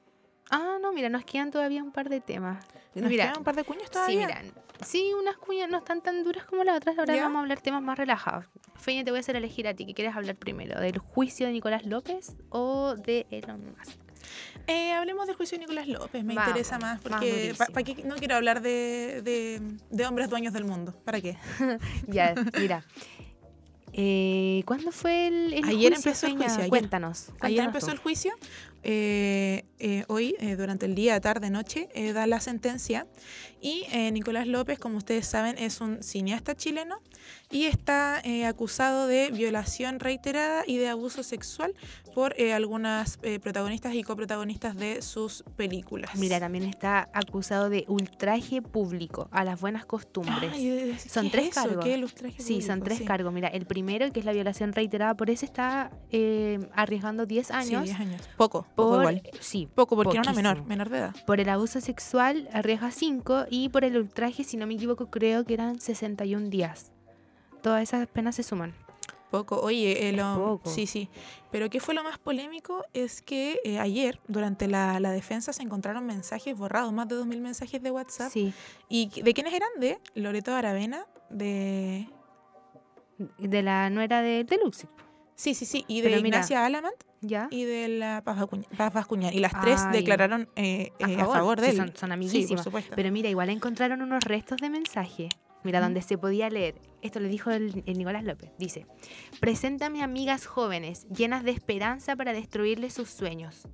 [0.51, 2.65] Ah, no, mira, nos quedan todavía un par de temas.
[2.95, 4.27] ¿Nos mira, quedan un par de cuños Sí, todavía?
[4.27, 4.43] mira.
[4.85, 6.99] Sí, unas cuñas no están tan duras como las otras.
[6.99, 7.23] Ahora ¿Ya?
[7.23, 8.45] vamos a hablar temas más relajados.
[8.75, 9.87] Feña, te voy a hacer elegir a ti.
[9.87, 10.81] ¿Qué quieres hablar primero?
[10.81, 13.99] ¿Del juicio de Nicolás López o de Elon Musk?
[14.67, 17.75] Eh, hablemos del juicio de Nicolás López, me Vamos, interesa más, más porque pa- durísimo.
[17.75, 20.95] pa' qué- no quiero hablar de, de- de hombres dueños del mundo.
[21.05, 21.37] ¿Para qué?
[22.09, 22.83] ya, mira.
[23.93, 26.69] Eh, ¿Cuándo fue el, el Ayer juicio, empezó el juicio, ayer.
[26.69, 27.29] Cuéntanos.
[27.41, 27.93] Ayer empezó tú.
[27.93, 28.35] el juicio.
[28.85, 33.07] Eh, eh, hoy, eh, durante el día, tarde, noche, eh, da la sentencia.
[33.61, 37.01] Y eh, Nicolás López, como ustedes saben, es un cineasta chileno
[37.51, 41.75] y está acusado de violación reiterada y de abuso sexual
[42.15, 46.11] por algunas protagonistas y coprotagonistas de sus películas.
[46.17, 50.53] Mira, también está acusado de ultraje público a las buenas costumbres.
[50.53, 51.85] Ay, Son ¿qué tres es cargos.
[51.85, 53.05] ¿Qué es el ultraje Sí, son tres Sí.
[53.05, 53.33] cargos.
[53.33, 57.53] Mira, el primero, que es la violación reiterada, por eso está eh, arriesgando 10 Sí,
[57.53, 57.85] años.
[57.85, 58.21] 10 años.
[58.37, 59.23] Poco, poco por, igual.
[59.41, 61.15] Sí, Poco, porque era una menor, menor de edad.
[61.27, 65.45] por el abuso sexual arriesga 5 y por el ultraje, si no me equivoco, creo
[65.45, 66.91] que eran 61 días.
[67.63, 68.75] Todas esas penas se suman.
[69.31, 70.71] Poco, oye, eh, Es lo- poco.
[70.71, 71.09] sí, sí.
[71.51, 75.63] Pero qué fue lo más polémico es que eh, ayer, durante la, la defensa, se
[75.63, 78.31] encontraron mensajes borrados, más de 2.000 mensajes de WhatsApp.
[78.31, 78.53] Sí.
[78.89, 79.69] ¿Y de quiénes eran?
[79.81, 82.09] De Loreto Aravena, de...
[83.39, 84.87] De la nuera de Deluxe.
[85.37, 87.49] Sí, sí, sí, y de mira, Ignacia Alamant ¿Ya?
[87.51, 89.33] y de la Paz Bascuñán.
[89.35, 89.99] Y las tres Ay.
[90.01, 91.77] declararon eh, A eh, a, favor, de sí, él.
[91.77, 92.65] son- son Sí, por amiguísimas.
[92.65, 92.93] supuesto.
[92.95, 95.29] Pero mira, igual encontraron unos restos de mensaje.
[95.65, 96.75] Mira, donde se podía leer.
[97.01, 98.51] Esto le dijo el, el Nicolás López.
[98.59, 98.87] Dice,
[99.41, 103.67] preséntame amigas jóvenes, llenas de esperanza para destruirle sus sueños.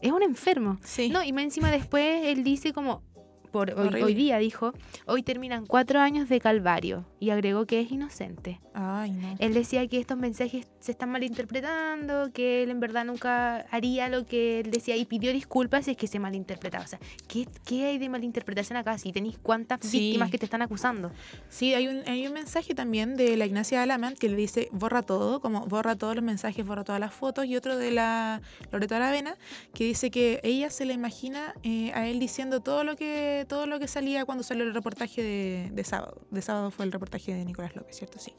[0.00, 0.78] Es un enfermo.
[0.82, 1.10] sí.
[1.10, 3.02] No, y más encima después él dice como,
[3.50, 4.72] por hoy, hoy día dijo,
[5.06, 7.04] hoy terminan cuatro años de calvario.
[7.20, 8.60] Y agregó que es inocente.
[8.74, 9.34] Ay, no.
[9.38, 14.24] Él decía que estos mensajes se están malinterpretando, que él en verdad nunca haría lo
[14.26, 16.84] que él decía y pidió disculpas si es que se malinterpretaba.
[16.84, 18.98] O sea, ¿qué, qué hay de malinterpretación acá?
[18.98, 19.98] Si tenéis cuántas Sí.
[19.98, 21.10] víctimas que te están acusando.
[21.48, 25.02] Sí, hay un, hay un mensaje también de la Ignacia Alamant que le dice borra
[25.02, 28.94] todo, como borra todos los mensajes, borra todas las fotos, y otro de la Loreto
[28.94, 29.36] Aravena
[29.74, 33.66] que dice que ella se le imagina eh, a él diciendo todo lo que todo
[33.66, 36.22] lo que salía cuando salió el reportaje de, de sábado.
[36.30, 38.18] De sábado fue el reportaje de Nicolás López, ¿cierto?
[38.18, 38.32] Sí.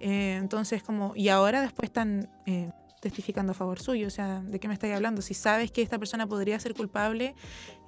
[0.00, 4.58] Eh, entonces, como, y ahora después están eh, testificando a favor suyo, o sea, ¿de
[4.60, 5.22] qué me estáis hablando?
[5.22, 7.34] Si sabes que esta persona podría ser culpable,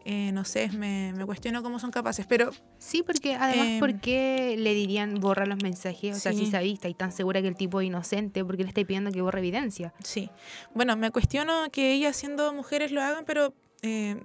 [0.04, 4.00] eh, no sé, me, me cuestiono cómo son capaces, pero Sí, porque además, Em, ¿por
[4.00, 6.16] qué le dirían borra los mensajes?
[6.16, 6.50] O sea, si Sí.
[6.52, 9.40] sabéis, estáis tan segura que el tipo es inocente, porque le estáis pidiendo que borre
[9.40, 9.92] evidencia?
[10.02, 10.30] Sí.
[10.74, 14.16] Bueno, me cuestiono que ellas siendo mujeres lo hagan, pero eh,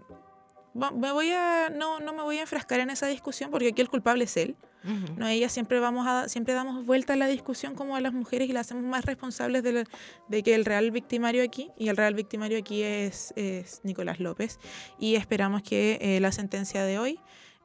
[0.74, 3.90] me voy a no, no me voy a enfrascar en esa discusión porque aquí el
[3.90, 4.56] culpable es él.
[4.84, 5.14] Ujú.
[5.18, 8.50] No, ellas siempre vamos a siempre damos vuelta a la discusión como a las mujeres
[8.50, 9.84] y las hacemos más responsables de, la-
[10.28, 14.60] de que el real victimario aquí y el real victimario aquí es, es Nicolás López
[15.00, 17.20] y esperamos que eh, la sentencia de hoy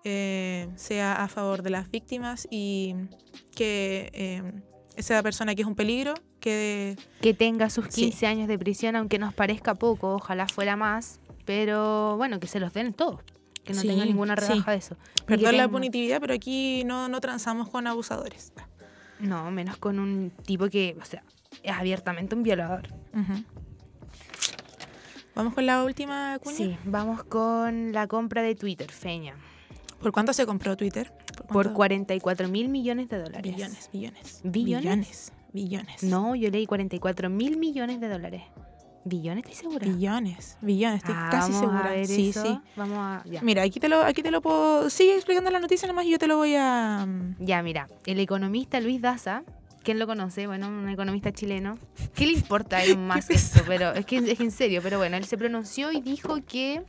[0.05, 2.95] eh, sea a favor de las víctimas y
[3.55, 4.43] que eh,
[4.97, 8.03] esa persona que es un peligro quede que tenga sus Sí.
[8.03, 12.61] 15 años de prisión, aunque nos parezca poco, ojalá fuera más, pero bueno, que se
[12.61, 13.23] los den todos,
[13.65, 14.43] que no Sí, tenga ninguna sí.
[14.53, 14.97] rebaja de eso.
[15.25, 18.53] Perdón la punitividad, pero aquí no, no transamos con abusadores.
[19.19, 21.23] No, menos con un tipo que, o sea,
[21.63, 22.89] es abiertamente un violador.
[25.35, 26.55] Vamos con la última cuña.
[26.57, 29.35] Sí, vamos con la compra de Twitter, Feña.
[30.03, 31.15] ¿Por cuánto se compró Twitter?
[31.47, 31.73] Por cuánto?
[31.73, 33.55] 44 mil millones de dólares.
[33.55, 34.41] billones, billones.
[34.45, 34.83] ¿Billones?
[34.85, 35.33] Billones.
[35.55, 36.03] Billones.
[36.03, 38.43] No, yo leí 44 mil millones de dólares.
[39.09, 39.45] ¿Billones?
[39.45, 39.87] ¿Estoy segura?
[39.87, 41.91] Billones, billones, estoy Ah, casi vamos segura.
[41.91, 42.43] A ver sí, eso.
[42.45, 42.61] sí.
[42.77, 43.23] Vamos a.
[43.29, 43.41] Ya.
[43.43, 44.91] Mira, aquí te lo, aquí te lo puedo.
[44.91, 47.05] Sigue explicando la noticia nomás y yo te lo voy a.
[47.07, 49.43] mm, Ya, mira, el economista Luis Daza,
[49.83, 50.47] ¿quién lo conoce?
[50.47, 51.79] Bueno, un economista chileno.
[52.15, 53.61] ¿Qué le importa a Elon Musk esto?
[53.67, 56.83] Pero es que es en serio, pero bueno, él se pronunció y dijo que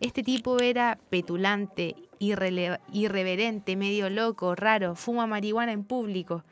[0.00, 6.44] este tipo era petulante, irreverente, medio loco, raro, fuma marihuana en público.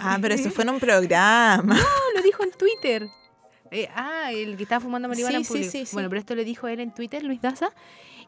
[0.00, 1.74] Ah, pero eso fue en un programa.
[1.74, 3.08] No, lo dijo en Twitter.
[3.70, 5.70] Eh, ah, el que estaba fumando marihuana Sí, en sí, público.
[5.70, 5.94] sí, sí.
[5.94, 7.70] Bueno, pero esto lo dijo él en Twitter, Luis Daza,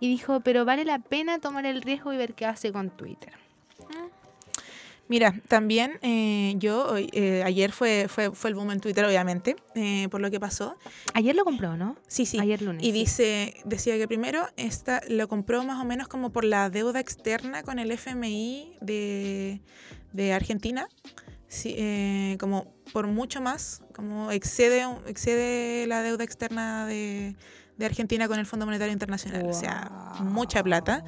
[0.00, 3.32] y dijo, pero vale la pena tomar el riesgo y ver qué hace con Twitter.
[5.10, 10.06] Mira, también eh, yo, eh, ayer fue, fue, fue el boom en Twitter, obviamente, eh,
[10.10, 10.76] por lo que pasó.
[11.14, 11.96] Ayer lo compró, ¿no?
[12.08, 12.38] Sí, sí.
[12.38, 12.82] Ayer lunes.
[12.82, 12.92] Y sí.
[12.92, 17.62] dice, decía que primero esta lo compró más o menos como por la deuda externa
[17.62, 19.62] con el FMI de,
[20.12, 20.86] de Argentina.
[21.48, 27.34] Sí, eh, como por mucho más, como excede, excede la deuda externa de,
[27.76, 29.46] de Argentina con el Fondo Monetario Internacional.
[29.48, 31.04] O sea, mucha plata.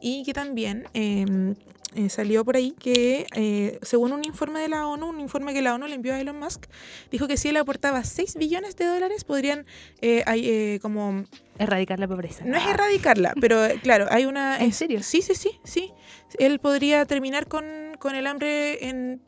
[0.00, 1.54] Y que también eh,
[1.94, 5.62] eh, salió por ahí que, eh, según un informe de la ONU, un informe que
[5.62, 6.66] la ONU le envió a Elon Musk,
[7.10, 9.64] dijo que si él aportaba 6 billones de dólares, podrían
[10.00, 11.24] eh, hay, eh, como
[11.56, 12.44] Erradicar la pobreza.
[12.44, 14.58] no es erradicarla, pero claro, hay una...
[14.58, 15.04] ¿En serio?
[15.04, 15.92] Sí, sí, sí, sí.
[16.40, 17.64] Él podría terminar con,
[18.00, 19.22] con el hambre en...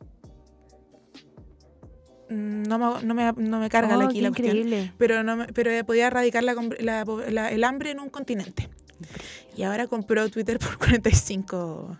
[2.29, 4.91] No me, no me, no me carga Oh, aquí la cuestión.
[4.97, 8.69] Pero, no pero podía erradicar la la la- el hambre en un continente.
[9.55, 11.97] Y ahora compró Twitter por 45...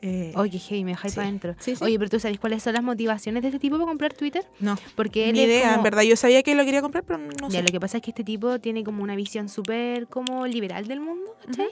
[0.00, 1.16] eh, Oye, hey, me dejáis Sí.
[1.16, 1.54] para adentro.
[1.60, 1.84] Sí, sí.
[1.84, 4.44] Oye, pero tú sabes cuáles son las motivaciones de este tipo para comprar Twitter?
[4.58, 6.02] no, Porque él ni idea, como- en verdad.
[6.02, 7.62] Yo sabía que lo quería comprar, pero no Ya, sé.
[7.62, 11.00] lo que pasa es que este tipo tiene como una visión súper como liberal del
[11.00, 11.68] mundo, ¿cachai?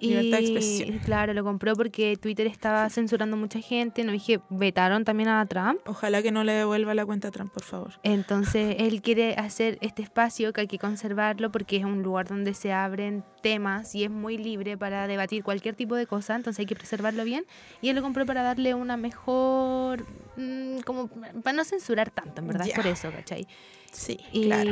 [0.00, 0.98] Libertad de expresión.
[1.04, 5.80] claro, lo compró porque Twitter estaba censurando mucha gente, no dije, vetaron también a Trump.
[5.86, 7.92] Ojalá que no le devuelva la cuenta a Trump, por favor.
[8.02, 12.54] Entonces él quiere hacer este espacio que hay que conservarlo porque es un lugar donde
[12.54, 16.66] se abren temas y es muy libre para debatir cualquier tipo de cosa, entonces hay
[16.66, 17.44] que preservarlo bien.
[17.80, 20.04] Y él lo compró para darle una mejor,
[20.36, 22.74] mm, como para no censurar tanto, en verdad, Ya.
[22.74, 23.46] por eso, ¿cachai?
[23.92, 24.70] Sí, Y claro.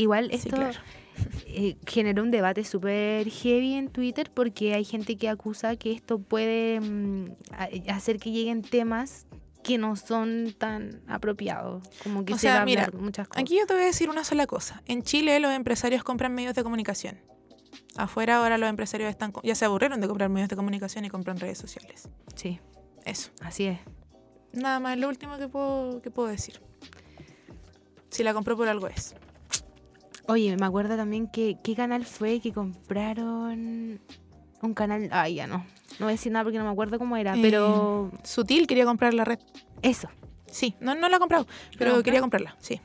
[0.00, 0.78] igual Sí, esto claro.
[1.46, 6.18] Eh, generó un debate súper heavy en Twitter porque hay gente que acusa que esto
[6.18, 9.26] puede mm, a- hacer que lleguen temas
[9.62, 13.42] que no son tan apropiados, como que O se sea, va a mira, muchas cosas.
[13.42, 14.82] Aquí yo te voy a decir una sola cosa.
[14.86, 17.18] En Chile los empresarios compran medios de comunicación.
[17.96, 21.38] Afuera ahora los empresarios están ya se aburrieron de comprar medios de comunicación y compran
[21.38, 22.08] redes sociales.
[22.36, 22.60] Sí,
[23.04, 23.30] Eso.
[23.42, 23.78] así es.
[24.52, 26.60] Nada más, lo último que puedo, que puedo decir.
[28.10, 29.14] Si la compró por algo es.
[30.28, 33.98] Oye, me acuerdo también que qué canal fue que compraron
[34.60, 35.58] un canal, ay, ya no.
[35.98, 38.84] No voy a decir nada porque no me acuerdo cómo era, Eh, pero Sutil quería
[38.84, 39.38] comprar la red.
[39.82, 40.08] eso.
[40.50, 41.46] Sí, no, no la ha comprado,
[41.78, 42.80] pero quería comprarla, sí.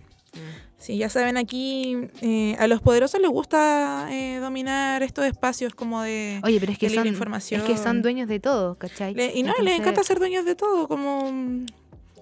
[0.78, 6.02] Sí, ya saben, aquí eh, a los poderosos les gusta eh, dominar estos espacios como
[6.02, 6.42] de...
[6.44, 7.62] Oye, pero es que son información.
[7.62, 9.14] es que son dueños de todo, ¿cachai?
[9.14, 11.32] Le- y no, les encanta ser dueños de todo, como...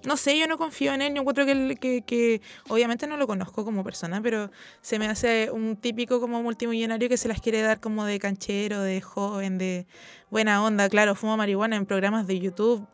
[0.05, 3.27] No sé, yo no confío en él, yo encuentro que, que, que obviamente no lo
[3.27, 4.49] conozco como persona, pero
[4.81, 8.81] se me hace un típico como multimillonario que se las quiere dar como de canchero,
[8.81, 9.85] de joven, de
[10.29, 10.89] buena onda.
[10.89, 12.87] Claro, fuma marihuana en programas de YouTube,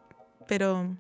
[0.48, 0.98] pero...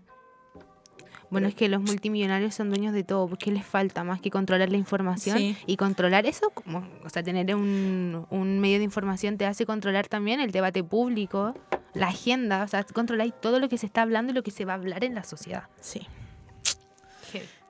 [1.29, 4.69] Bueno, es que los multimillonarios son dueños de todo, porque les falta más que controlar
[4.69, 5.57] la información Sí.
[5.65, 10.07] y controlar eso, como, o sea, tener un, un medio de información te hace controlar
[10.07, 11.53] también el debate público,
[11.93, 14.63] la agenda, o sea, controláis todo lo que se está hablando y lo que se
[14.65, 15.63] va a hablar en la sociedad.
[15.81, 16.07] Sí.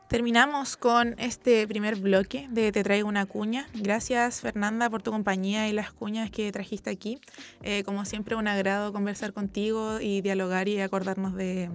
[0.08, 3.68] Terminamos con este primer bloque de Te traigo una cuña.
[3.74, 7.20] Gracias Fernanda por tu compañía y las cuñas que trajiste aquí.
[7.62, 11.70] Eh, como siempre un agrado conversar contigo y dialogar y acordarnos de,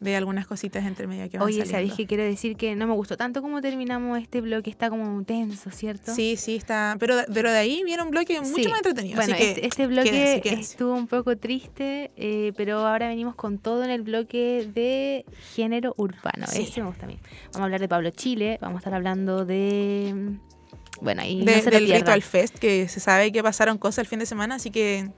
[0.00, 1.66] de algunas cositas entre medio que van Oye.
[1.66, 4.70] ¿sabéis que quiero decir que no me gustó tanto como terminamos este bloque?
[4.70, 6.14] Está como tenso, ¿cierto?
[6.14, 6.96] Sí, sí, está.
[7.00, 8.68] Pero, pero de ahí viene un bloque mucho Sí.
[8.68, 9.16] más entretenido.
[9.16, 10.70] Bueno, así que este, este bloque quédense, quédense.
[10.72, 15.24] estuvo un poco triste, eh, pero ahora venimos con todo en el bloque de
[15.56, 16.46] género urbano.
[16.46, 16.62] Sí.
[16.62, 17.18] Ese me gusta a mí.
[17.46, 20.12] Vamos a hablar de Pablo Chile, vamos a estar hablando de...
[20.14, 21.90] mm, Bueno, ahí De- no se del.
[21.90, 25.10] Ritual Fest, que se sabe que pasaron cosas el fin de semana, así que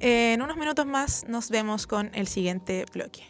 [0.00, 3.22] eh, en unos minutos más nos vemos con el siguiente bloque.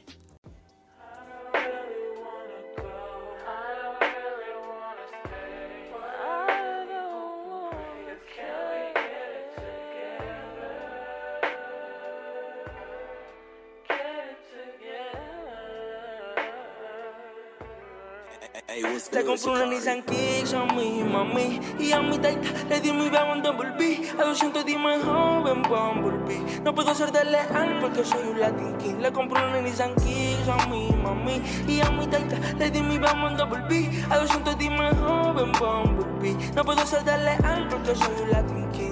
[19.23, 23.09] Le compré una Nissan Kicks a mi mami Y a mi taita le di mi
[23.09, 26.61] beso en Double B A 200 dime joven Bumblebee.
[26.65, 28.97] No puedo ser de leal porque soy un Latin King.
[29.01, 32.99] Le compré una Nissan Kicks a mi mami Y a mi taita le di mi
[32.99, 36.37] beso en Double B A 200 dime joven Bumblebee.
[36.57, 38.92] No puedo ser de leal porque soy un Latin King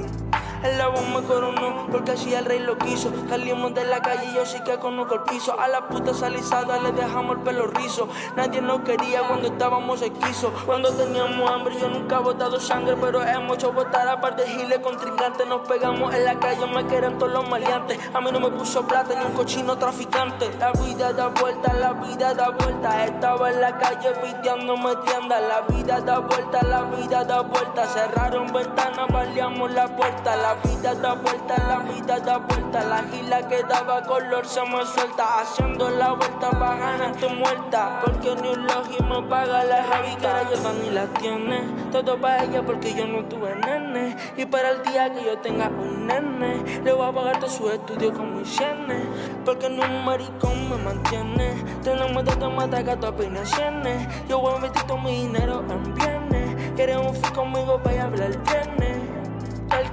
[0.63, 3.11] el lobo me coronó porque así el rey lo quiso.
[3.29, 5.59] Salimos de la calle y yo sí que conozco el piso.
[5.59, 8.09] A la puta salizada le dejamos el pelo rizo.
[8.37, 10.53] Nadie nos quería cuando estábamos esquizo.
[10.67, 14.47] Cuando teníamos hambre yo nunca he botado sangre, pero hemos hecho botar a par de
[14.47, 15.47] giles contrincantes.
[15.47, 17.99] Nos pegamos en la calle, me querían todos los maleantes.
[18.13, 20.51] A mí no me puso plata ni un cochino traficante.
[20.59, 23.05] La vida da vuelta, la vida da vuelta.
[23.05, 25.41] Estaba en la calle piteándome tienda.
[25.41, 27.87] La vida da vuelta, la vida da vuelta.
[27.87, 30.37] Cerraron ventanas, baleamos la puerta.
[30.55, 32.85] Vida da vuelta, la vida da vuelta.
[32.85, 35.41] La gila que daba color se me suelta.
[35.41, 38.01] Haciendo la vuelta pa' ganarte muerta.
[38.05, 41.61] Porque ni un logi me paga la javi que la hierba ni la tiene.
[41.93, 44.17] Todo para ella porque yo no tuve nene.
[44.37, 47.71] Y para el día que yo tenga un nene, le voy a pagar todo su
[47.71, 49.07] estudio con mis yenes.
[49.45, 51.65] Porque ni un maricón me mantiene.
[51.83, 54.09] Tenemos de tomate gato apenas cienes.
[54.29, 56.73] Yo voy a meter todo mi dinero en bienes.
[56.77, 58.90] Queremos un conmigo para ir hablar viernes.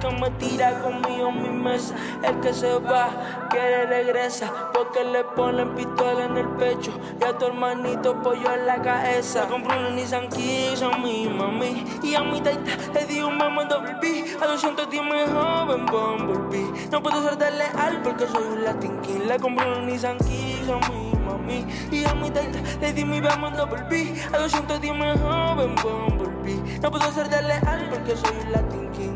[0.00, 3.08] Que me tira conmigo en mi mesa, el que se va,
[3.50, 8.66] quiere regresa, porque le ponen pistola en el pecho y a tu hermanito pollo en
[8.66, 9.42] la cabeza.
[9.42, 13.36] Le compré una Nissan Kicks a mi mami y a mi taita le di un
[13.36, 16.88] mamo en Double B, a 210 me joven Bumblebee.
[16.92, 19.26] No puedo ser leal porque soy un Latin King.
[19.26, 23.20] Le compré una Nissan Kicks a mi mami y a mi taita le di mi
[23.20, 26.78] mamo en Double B, a 210 me joven Bumblebee.
[26.80, 29.07] No puedo ser leal porque soy un Latin King.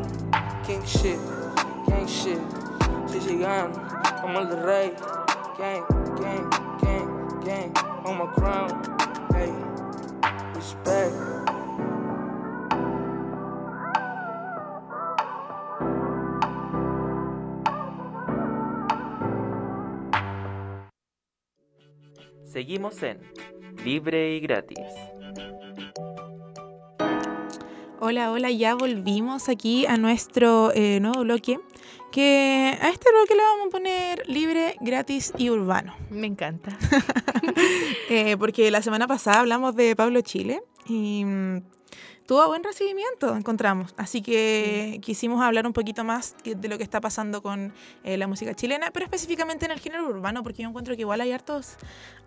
[0.63, 1.19] King shit,
[1.87, 2.39] gang shit.
[3.07, 3.73] Si sigan
[4.21, 4.93] como el de rey.
[5.57, 5.83] Gang,
[6.15, 6.49] gang,
[6.81, 7.73] gang, gang.
[8.05, 8.71] On my crown.
[9.33, 9.51] Hey,
[10.55, 11.13] respect.
[22.45, 23.19] Seguimos en
[23.83, 25.12] Libre y Gratis.
[28.05, 31.61] Hola, hola, ya volvimos aquí a nuestro eh, nuevo bloque.
[32.11, 35.95] Que a este bloque le vamos a poner libre, gratis y urbano.
[36.09, 36.77] Me encanta.
[38.09, 41.63] Eh, porque la semana pasada hablamos de Pablo Chile y mm,
[42.25, 43.93] tuvo buen recibimiento, encontramos.
[43.97, 48.27] Así que quisimos hablar un poquito más de lo que está pasando con eh, la
[48.27, 51.75] música chilena, pero específicamente en el género urbano, porque yo encuentro que igual hay hartos,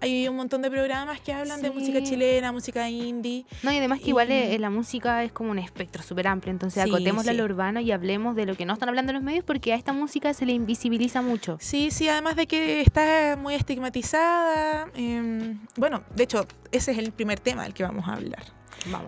[0.01, 2.05] hay un montón de programas que hablan de música Sí.
[2.05, 3.47] chilena, música indie.
[3.63, 6.51] No, y además que igual Y- eh, la música es como un espectro súper amplio,
[6.53, 7.39] entonces Sí, acotémosla sí.
[7.39, 9.77] a lo urbano y hablemos de lo que no están hablando los medios porque a
[9.77, 11.57] esta música se le invisibiliza mucho.
[11.61, 14.89] Sí, sí, además de que está muy estigmatizada.
[14.95, 18.45] em, bueno, de hecho, ese es el primer tema del que vamos a hablar.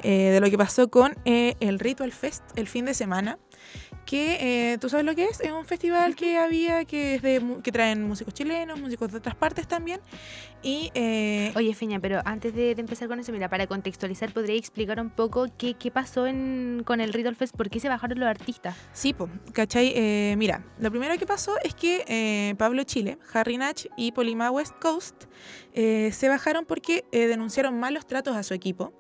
[0.03, 3.39] Eh, de lo que pasó con eh, el Ritual Fest el fin de semana.
[4.07, 7.41] Que eh, tú sabes lo que es, es un festival que había que es de
[7.41, 10.01] mu- que traen músicos chilenos, músicos de otras partes también.
[10.63, 10.91] Y
[11.55, 15.11] Oye, Feña, pero antes de, de empezar con eso, mira, para contextualizar, ¿podría explicar un
[15.11, 17.55] poco qué, qué pasó en, con el Ritual Fest?
[17.55, 18.75] ¿Por qué se bajaron los artistas?
[18.95, 20.35] Sí, po, ¿cachai?
[20.39, 25.25] Mira, lo primero que pasó es que Pablo Chile, Harry Natch y Polima West Coast
[25.75, 28.95] se bajaron porque denunciaron malos tratos a su equipo.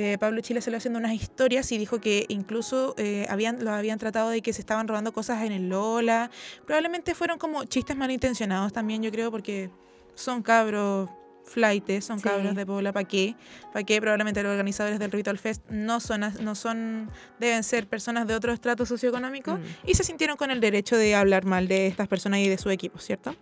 [0.00, 3.98] Eh, Pablo Chile salió haciendo unas historias y dijo que incluso eh, habían, los habían
[3.98, 6.30] tratado de que se estaban robando cosas en el Lola.
[6.64, 9.70] Probablemente fueron como chistes malintencionados también, yo creo, porque
[10.14, 11.10] son cabros
[11.44, 12.28] flightes, son Sí.
[12.28, 13.34] cabros de Puebla, ¿para qué?
[13.72, 14.00] ¿Para qué?
[14.00, 18.52] Probablemente los organizadores del Ritual Fest no son, no son, deben ser personas de otro
[18.52, 19.62] estrato socioeconómico Mm.
[19.90, 22.70] y se sintieron con el derecho de hablar mal de estas personas y de su
[22.70, 23.34] equipo, ¿cierto?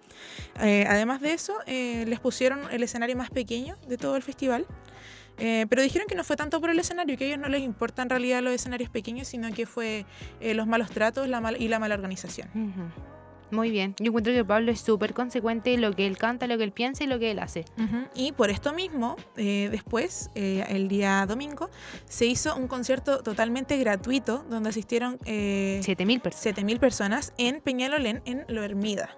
[0.62, 4.64] Eh, además de eso, eh, les pusieron el escenario más pequeño de todo el festival.
[5.38, 7.62] Eh, pero dijeron que no fue tanto por el escenario, que a ellos no les
[7.62, 10.06] importa en realidad los escenarios pequeños, sino que fue
[10.40, 12.48] eh, los malos tratos la mal- y la mala organización.
[13.52, 13.94] Muy bien.
[14.00, 16.72] Yo encuentro que Pablo es súper consecuente en lo que él canta, lo que él
[16.72, 17.64] piensa y lo que él hace.
[18.16, 21.70] Y por esto mismo, eh, después, eh, el día domingo,
[22.06, 26.56] se hizo un concierto totalmente gratuito donde asistieron eh, 7000 personas.
[26.56, 29.10] 7.000 personas en Peñalolén, en Lo Hermida,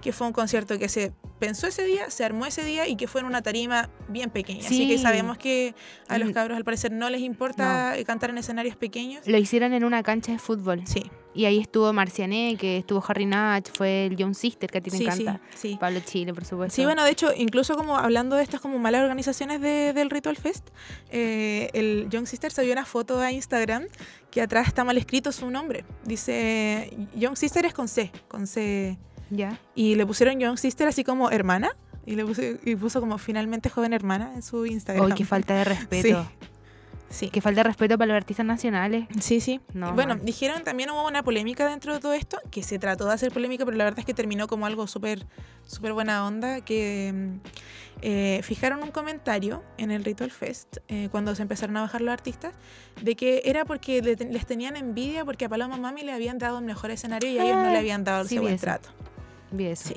[0.00, 3.06] que fue un concierto que se pensó ese día, se armó ese día y que
[3.06, 4.60] fue en una tarima bien pequeña.
[4.66, 5.74] Así que sabemos que
[6.08, 6.32] a los Mm.
[6.32, 9.26] cabros al parecer no les importa cantar en escenarios pequeños.
[9.26, 10.82] Lo hicieron en una cancha de fútbol.
[10.86, 14.80] Sí, Y ahí estuvo Marciané, que estuvo Harry Natch, fue el John Sister, que a
[14.80, 15.40] ti te sí, sí, encanta.
[15.54, 15.76] sí.
[15.78, 16.74] Pablo Chile, por supuesto.
[16.74, 20.36] Sí, bueno, de hecho, incluso como hablando de estas como malas organizaciones de- del Ritual
[20.36, 20.68] Fest,
[21.10, 23.84] eh, el Young Sister subió una foto a Instagram
[24.32, 25.84] que atrás está mal escrito su nombre.
[26.04, 28.98] Dice, Young Sister es con C, con C.
[29.30, 29.58] Ya.
[29.74, 31.76] Y le pusieron Young Sister así como hermana.
[32.06, 35.06] Y le puso, y puso como finalmente joven hermana en su Instagram.
[35.06, 36.26] Ay, qué falta de respeto.
[37.10, 37.28] Sí.
[37.28, 39.06] Que falta de respeto para los artistas nacionales.
[39.20, 39.60] Sí, sí.
[39.74, 40.24] No, bueno, mal.
[40.24, 43.64] dijeron también hubo una polémica dentro de todo esto, que se trató de hacer polémica,
[43.64, 45.26] pero la verdad es que terminó como algo súper
[45.66, 47.48] súper buena onda, que mm,
[48.02, 52.12] eh, fijaron un comentario en el Ritual Fest, eh, cuando se empezaron a bajar los
[52.12, 52.54] artistas,
[53.02, 56.64] de que era porque les tenían envidia porque a Paloma Mami le habían dado un
[56.66, 58.90] mejor escenario y a ellos no le habían dado Ah, sí, buen trato.
[59.52, 59.76] Vi.
[59.76, 59.96] Sí.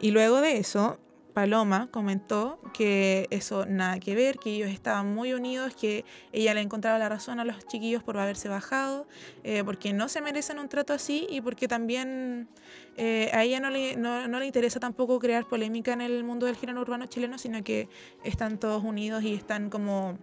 [0.00, 0.98] Y luego de eso,
[1.34, 6.60] Paloma comentó que eso nada que ver, que ellos estaban muy unidos, que ella le
[6.60, 9.06] encontraba la razón a los chiquillos por haberse bajado,
[9.42, 12.48] eh, porque no se merecen un trato así y porque también
[12.96, 16.46] eh, a ella no le, no, no le interesa tampoco crear polémica en el mundo
[16.46, 17.88] del género urbano chileno, sino que
[18.22, 20.16] están todos unidos y están como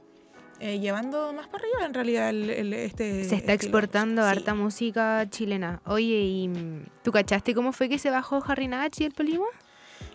[0.62, 3.26] eh, llevando más para arriba en realidad el, el- este...
[3.26, 3.54] Se está estilo.
[3.54, 4.30] exportando Sí.
[4.30, 5.82] harta música chilena.
[5.86, 9.46] Oye, ¿y mm, tú cachaste cómo fue que se bajó Harry Nach y el Polima?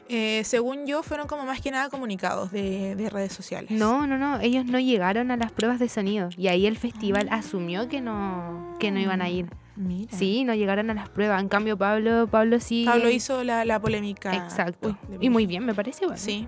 [0.09, 3.73] Eh, según yo, fueron como más que nada comunicados de, de redes sociales.
[3.73, 4.39] No, no, no.
[4.41, 6.29] Ellos no llegaron a las pruebas de sonido.
[6.37, 9.47] Y ahí el festival asumió que no, que no iban a ir.
[9.75, 10.17] Mira.
[10.17, 11.43] Sí, no llegaron a las pruebas.
[11.43, 12.85] En cambio, Pablo, Pablo sí.
[12.87, 14.33] Pablo hizo la, la polémica.
[14.37, 14.97] Exacto.
[15.11, 16.07] Uy, y muy bien, me parece.
[16.07, 16.21] Bueno.
[16.21, 16.47] Sí.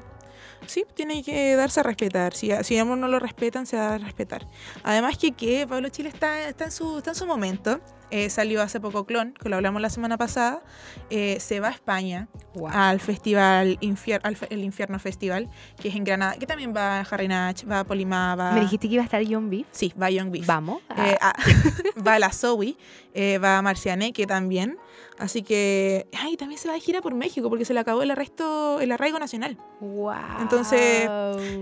[0.66, 2.34] Sí, tiene que darse a respetar.
[2.34, 4.46] Si, a- si a uno no lo respetan, se da a respetar.
[4.82, 7.80] Además que, que Pablo Chile está, está, en, su, está en su momento.
[8.10, 10.62] Eh, salió hace poco Clon, que lo hablamos la semana pasada.
[11.10, 12.72] Eh, se va a España Guau.
[12.74, 17.28] al festival Infier- al el Infierno Festival, que es en Granada, que también va Harry
[17.28, 18.52] Nach, va Polima, va...
[18.52, 19.66] Me dijiste que iba a estar John Beef.
[19.72, 20.46] Sí, va Young Beef.
[20.46, 20.80] Vamos.
[20.96, 21.34] Eh, ah,
[22.06, 22.76] va la Zoe,
[23.12, 24.78] eh, va Marcianeque también.
[25.18, 26.06] Así que.
[26.18, 28.92] Ay, también se va de gira por México porque se le acabó el arresto, el
[28.92, 29.58] arraigo nacional.
[29.80, 30.12] wow.
[30.40, 31.08] Entonces,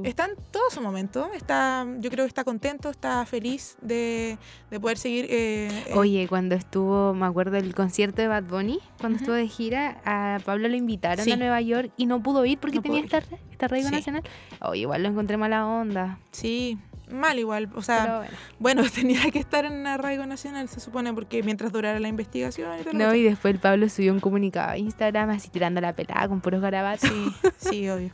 [0.05, 1.31] Está en todo su momento.
[1.35, 4.39] Está, yo creo que está contento, está feliz de,
[4.71, 5.27] de poder seguir.
[5.31, 9.49] eh, eh, Oye, cuando estuvo, me acuerdo del concierto de Bad Bunny, cuando estuvo de
[9.49, 11.33] gira, a Pablo lo invitaron Sí.
[11.33, 13.95] a Nueva York y no pudo ir porque No tenía re- esta arraigo Sí.
[13.95, 14.23] nacional.
[14.61, 16.19] Oye, igual lo encontré mala onda.
[16.31, 16.79] Sí,
[17.11, 17.71] mal igual.
[17.75, 18.37] O sea, bueno.
[18.59, 22.97] bueno, tenía que estar en arraigo nacional, se supone, porque mientras durara la investigación y
[22.97, 26.41] No, y después el Pablo subió un comunicado a Instagram así tirando la pelada con
[26.41, 27.09] puros garabatos.
[27.09, 28.11] Sí, sí, obvio.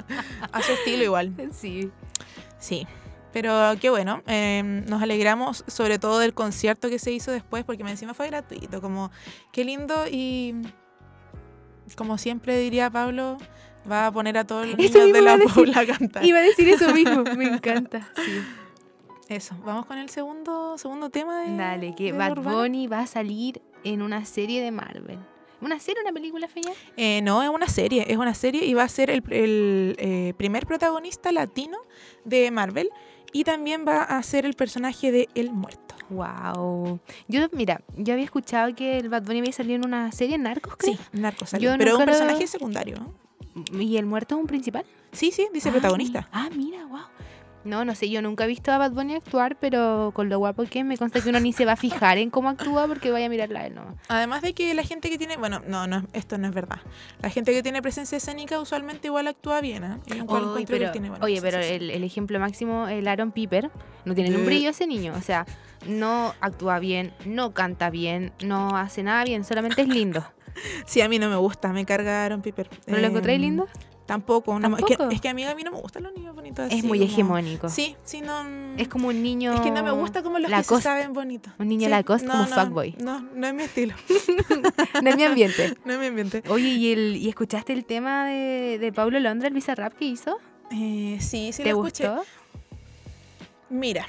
[0.52, 1.32] a su estilo igual.
[1.52, 1.90] Sí.
[2.58, 2.86] Sí.
[3.32, 7.82] Pero qué bueno, eh, nos alegramos sobre todo del concierto que se hizo después, porque
[7.82, 9.10] encima fue gratuito, como
[9.52, 10.54] qué lindo y
[11.96, 13.36] como siempre diría Pablo,
[13.90, 15.38] va a poner a todos los niños de la.
[15.38, 16.24] Paula a cantar.
[16.24, 18.08] Iba a decir eso mismo, me encanta.
[18.16, 18.40] Sí.
[19.28, 22.58] Eso, vamos con el segundo, segundo tema de Dale, que de Bad Urbano.
[22.58, 25.18] Bunny va a salir en una serie de Marvel.
[25.60, 26.70] ¿Una serie o una película, Feña?
[26.96, 30.32] Eh, no, es una serie, es una serie y va a ser el, el, eh,
[30.36, 31.78] primer protagonista latino
[32.24, 32.90] de Marvel
[33.32, 35.96] y también va a ser el personaje de El Muerto.
[36.10, 37.00] Wow.
[37.26, 40.76] Yo, mira, yo había escuchado que el Bad Bunny había salido en una serie Narcos,
[40.76, 40.94] creo.
[40.94, 43.12] Sí, narco Yo pero es un nunca lo- personaje secundario.
[43.72, 44.84] ¿Y el muerto es un principal?
[45.12, 46.20] Sí, sí, dice Ah, protagonista.
[46.20, 47.00] mi- Ah, mira, wow.
[47.64, 50.62] No, no sé, yo nunca he visto a Bad Bunny actuar, pero con lo guapo
[50.70, 53.10] que es, me consta que uno ni se va a fijar en cómo actúa porque
[53.10, 53.96] vaya a mirarla a él, ¿no?
[54.06, 56.78] Además de que la gente que tiene, bueno, no, no, esto no es verdad.
[57.22, 59.96] La gente que tiene presencia escénica usualmente igual actúa bien, ¿eh?
[60.68, 63.68] Pero, tiene buena oye, pero el, el ejemplo máximo, el Aaron Piper,
[64.04, 64.46] no tiene un Eh.
[64.46, 65.14] brillo ese niño.
[65.16, 65.44] O sea,
[65.88, 70.24] no actúa bien, no canta bien, no hace nada bien, solamente es lindo.
[70.86, 72.68] Sí, a mí no me gusta, me cargaron Piper.
[72.86, 73.68] ¿No lo encontráis Em, lindo?
[74.06, 75.10] Tampoco, no, es, que, ¿Tampoco?
[75.16, 76.98] es que a mí, a mí no me gustan los niños bonitos Es así muy
[77.00, 77.68] como- hegemónico.
[77.68, 78.44] Sí, sí, no.
[78.76, 79.52] Es como un niño.
[79.52, 80.82] Es que no me gusta como los que se Lacoste.
[80.84, 81.52] saben bonitos.
[81.58, 82.94] Un niño Sí, Lacoste no, como no, fuckboy.
[83.02, 83.94] No, no es mi estilo.
[85.02, 85.76] No es mi ambiente.
[85.84, 86.42] No es mi ambiente.
[86.48, 90.38] Oye, ¿y, el, ¿y escuchaste el tema de, de Pablo Londra, el Bizarrap que hizo?
[90.70, 92.08] Eh, sí, sí ¿Te lo escuché.
[92.08, 92.24] gustó?
[93.70, 94.06] Mira,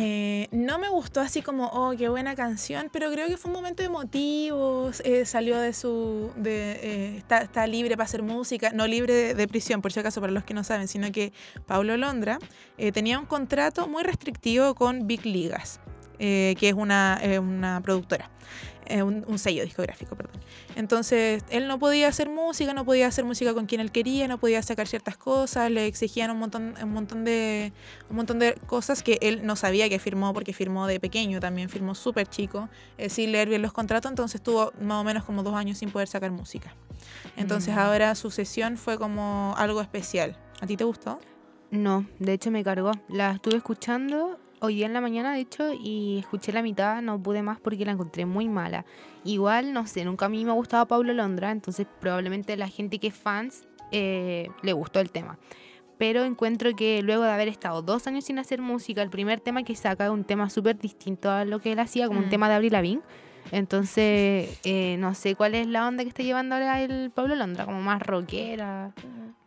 [0.00, 3.56] eh, no me gustó así como, oh, qué buena canción, pero creo que fue un
[3.56, 4.92] momento emotivo.
[5.02, 6.30] eh, salió de su.
[6.44, 10.44] Eh, está, libre para hacer música, no libre de, prisión, por si acaso, para los
[10.44, 11.32] que no saben, sino que
[11.66, 12.38] Pablo Londra
[12.92, 15.80] tenía un contrato muy restrictivo con Big Ligas,
[16.18, 18.30] que es una, una productora.
[18.88, 20.40] Eh, un, un sello discográfico, perdón.
[20.76, 24.38] Entonces, él no podía hacer música, no podía hacer música con quien él quería, no
[24.38, 27.72] podía sacar ciertas cosas, le exigían un montón, un montón de
[28.10, 31.68] un montón de cosas que él no sabía que firmó porque firmó de pequeño también,
[31.68, 35.42] firmó súper chico, eh, sin leer bien los contratos, entonces estuvo más o menos como
[35.42, 36.74] dos años sin poder sacar música.
[37.36, 37.78] Entonces Mm.
[37.78, 40.36] ahora su sesión fue como algo especial.
[40.60, 41.20] ¿A ti te gustó?
[41.70, 42.92] No, de hecho me cargó.
[43.08, 47.22] La estuve escuchando hoy día en la mañana, de hecho, y escuché la mitad, no
[47.22, 48.84] pude más porque la encontré muy mala.
[49.24, 52.98] Igual, no sé, nunca a mí me ha gustado Pablo Londra, entonces probablemente la gente
[52.98, 55.38] que es fans eh, le gustó el tema.
[55.98, 59.64] Pero encuentro que luego de haber estado dos años sin hacer música, el primer tema
[59.64, 62.30] que saca es un tema súper distinto a lo que él hacía, como un Mm.
[62.30, 63.02] tema de Avril Lavigne.
[63.50, 67.64] Entonces, eh, no sé cuál es la onda que está llevando ahora el Pablo Londra,
[67.64, 68.92] como más rockera.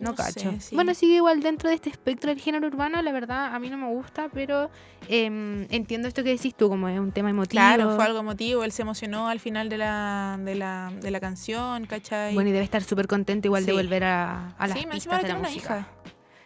[0.01, 0.51] No, No cacho.
[0.51, 0.75] sé, sí.
[0.75, 3.77] Bueno, sigue igual dentro de este espectro del género urbano, la verdad a mí no
[3.77, 4.69] me gusta, pero
[5.07, 7.51] em, entiendo esto que decís tú, como es un tema emotivo.
[7.61, 8.63] Claro, fue algo emotivo.
[8.63, 12.33] Él se emocionó al final de la, de la, de la canción, ¿cachai?
[12.33, 15.27] Bueno, y debe estar súper contento igual de volver a, a las sí, pistas de
[15.29, 15.77] la una música.
[15.79, 15.87] hija.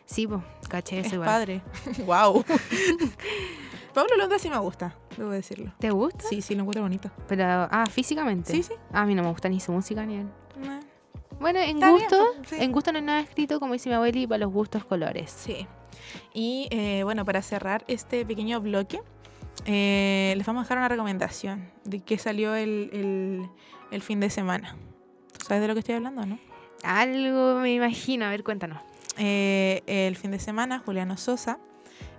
[0.06, 1.28] Sí, pues, caché eso Es igual.
[1.30, 1.62] padre.
[2.06, 2.44] wow.
[3.94, 5.72] Pablo Londra sí me gusta, debo decirlo.
[5.80, 6.26] ¿Te gusta?
[6.30, 7.10] Sí, sí, lo encuentro bonito.
[7.30, 8.52] Pero, ah, físicamente.
[8.52, 8.74] Sí, sí.
[8.92, 10.28] A mí no me gusta ni su música ni él.
[10.62, 10.80] Eh,
[11.40, 12.56] Bueno, en Está bien, gusto, pues, sí.
[12.60, 15.32] en gusto no hay nada escrito, como dice mi abueli, para los gustos colores.
[15.32, 15.68] Sí.
[16.34, 19.02] Y eh, bueno, para cerrar este pequeño bloque,
[19.66, 23.50] eh, les vamos a dejar una recomendación de que salió el, el-
[23.92, 24.76] el fin de semana.
[25.38, 26.40] ¿Tú sabes de lo que estoy hablando, no?
[26.84, 28.82] Algo me imagino, a ver, cuéntanos.
[29.18, 31.60] Eh, el fin de semana, Juliano Sosa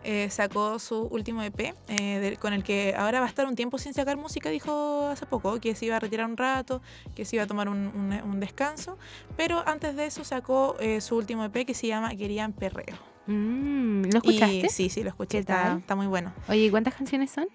[0.07, 3.57] eh, sacó su último EP, eh, de- con el que ahora va a estar un
[3.57, 6.81] tiempo sin sacar música, dijo hace poco, que se iba a retirar un rato,
[7.15, 8.97] que se iba a tomar un, un- un descanso,
[9.37, 12.97] pero antes de eso sacó eh, su último EP que se llama Querían Perreo.
[13.27, 14.69] Mm, ¿Lo Y- escuchaste?
[14.69, 16.33] sí, sí, lo escuché, ¿Qué está, muy bueno.
[16.49, 17.49] Oye, ¿y ¿cuántas canciones son?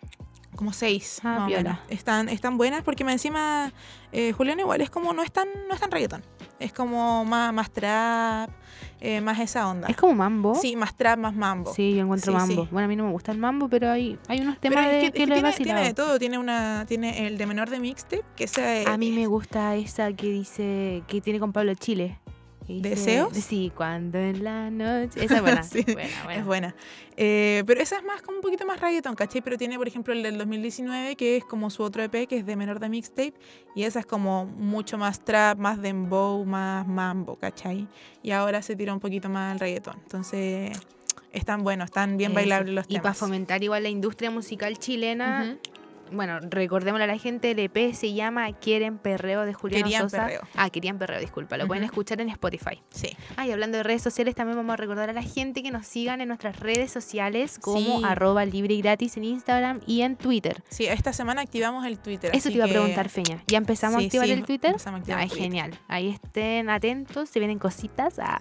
[0.56, 1.64] Como seis, Ah, más o piola.
[1.64, 1.80] menos.
[1.88, 3.72] Están, están buenas porque me encima
[4.12, 6.24] eh, Julián igual es como no es tan, no es tan reggaetón.
[6.60, 8.50] Es como más, más trap,
[9.02, 9.88] eh, más esa onda.
[9.88, 10.56] Es como mambo.
[10.56, 11.74] Sí, más trap, más mambo.
[11.74, 12.64] Sí, yo encuentro Sí, mambo.
[12.64, 12.70] sí.
[12.72, 14.94] Bueno, a mí no me gusta el mambo, pero hay, hay unos Pero temas es
[14.94, 16.20] de, que, que, es que tiene, tiene de todo.
[16.20, 20.14] Tiene una, tiene el de menor de mixtape, que esa A mí me gusta esa
[20.14, 22.20] que dice, que tiene con Pablo Chile.
[22.80, 23.34] Dice- ¿Deseos?
[23.38, 25.26] Sí, cuando en la noche.
[25.26, 25.64] Esa es buena.
[25.64, 26.36] Sí, buena, buena.
[26.40, 26.76] Es buena.
[27.18, 29.42] Eh, pero esa es más como un poquito más reggaeton, ¿cachai?
[29.42, 32.46] Pero tiene, por ejemplo, el del 2019, que es como su otro EP, que es
[32.46, 33.34] de menor de mixtape.
[33.76, 37.88] Y esa es como mucho más trap, más dembow, más mambo, ¿cachai?
[38.24, 39.96] Y ahora se tira un poquito más al reggaeton.
[40.04, 40.72] Entonces,
[41.32, 42.36] están buenos, están bien Eso.
[42.36, 43.18] bailables los Y para temas.
[43.18, 45.81] fomentar igual la industria musical chilena, Ujú.
[46.12, 50.26] Bueno, recordémosle a la gente, el EP se llama Quieren Perreo de Julián Querían Sosa.
[50.26, 50.42] Perreo.
[50.56, 51.58] Ah, Querían Perreo, disculpa.
[51.58, 52.82] Lo pueden escuchar en Spotify.
[52.90, 53.10] Sí.
[53.38, 55.86] Ah, y hablando de redes sociales, también vamos a recordar a la gente que nos
[55.88, 58.04] sigan en nuestras redes sociales como Sí.
[58.06, 60.64] arroba libre y gratis en Instagram y en Twitter.
[60.70, 62.32] Sí, esta semana activamos el Twitter.
[62.34, 63.44] Eso te iba a preguntar, Feña.
[63.48, 64.72] ¿Ya empezamos Sí, a activar sí, el Twitter?
[64.72, 65.44] empezamos a activar Ay, el Twitter.
[65.46, 65.80] genial.
[65.88, 68.20] Ahí estén atentos, se vienen cositas.
[68.20, 68.40] Ah,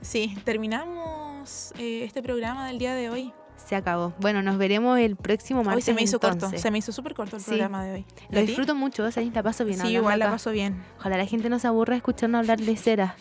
[0.00, 3.32] Sí, terminamos eh, este programa del día de hoy.
[3.72, 4.12] Se acabó.
[4.18, 5.76] Bueno, nos veremos el próximo martes.
[5.76, 7.52] Hoy se me hizo corto, se me hizo súper corto el Sí.
[7.52, 8.06] programa de hoy.
[8.30, 9.32] ¿Y Lo disfruto mucho, ¿sabes?
[9.32, 9.80] La paso bien.
[9.80, 10.32] Sí, igual la acá.
[10.34, 10.82] paso bien.
[10.98, 13.16] Ojalá la gente no se aburra escuchando hablar de cera.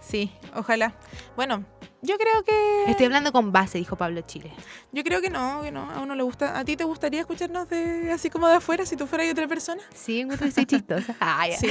[0.00, 0.94] Sí, ojalá.
[1.36, 1.66] Bueno,
[2.00, 2.84] yo creo que.
[2.90, 4.50] Estoy hablando con base, dijo Pablo Chile.
[4.92, 5.90] Yo creo que no, que no.
[5.90, 6.58] A uno le gusta.
[6.58, 9.82] ¿A ti te gustaría escucharnos de así como de afuera si tú fueras otra persona?
[9.94, 11.14] Sí, encuentro que soy chistosa.
[11.20, 11.44] Ah.
[11.60, 11.68] Sí.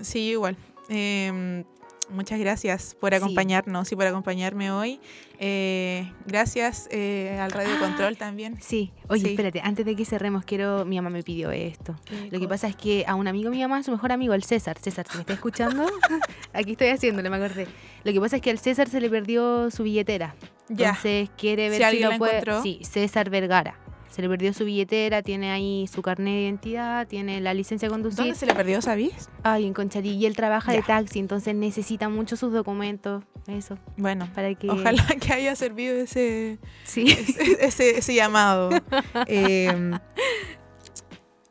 [0.00, 0.56] sí, igual.
[0.88, 1.64] Eh,
[2.10, 3.16] muchas gracias por Sí.
[3.16, 5.00] acompañarnos y por acompañarme hoy.
[5.38, 8.60] Eh, gracias eh, al Radio Ah, Control también.
[8.60, 8.92] Sí.
[9.08, 9.30] Oye, Sí.
[9.30, 10.84] espérate, antes de que cerremos, quiero.
[10.84, 11.94] Mi mamá me pidió esto.
[12.24, 12.48] Lo que cosa?
[12.48, 14.78] pasa es que a un amigo mi mamá, su mejor amigo, el César.
[14.78, 15.86] César, si me está escuchando,
[16.52, 17.66] aquí estoy haciéndole, me acordé.
[18.04, 20.34] Lo que pasa es que al César se le perdió su billetera.
[20.68, 20.88] Ya.
[20.88, 22.32] Entonces quiere ver Si si, alguien lo puede.
[22.38, 22.62] encontró.
[22.62, 23.78] Sí, César Vergara.
[24.18, 27.92] Se le perdió su billetera, tiene ahí su carnet de identidad, tiene la licencia de
[27.92, 28.16] conducir.
[28.18, 29.30] ¿Dónde se le perdió, sabías?
[29.44, 30.10] Ay, en Conchalí.
[30.10, 33.22] Y él trabaja de taxi, entonces necesita mucho sus documentos.
[33.46, 33.78] Eso.
[33.96, 34.68] Bueno, Para que.
[34.68, 37.04] ojalá que haya servido ese, Sí.
[37.08, 38.70] ese, ese- ese llamado.
[39.28, 39.92] Eh,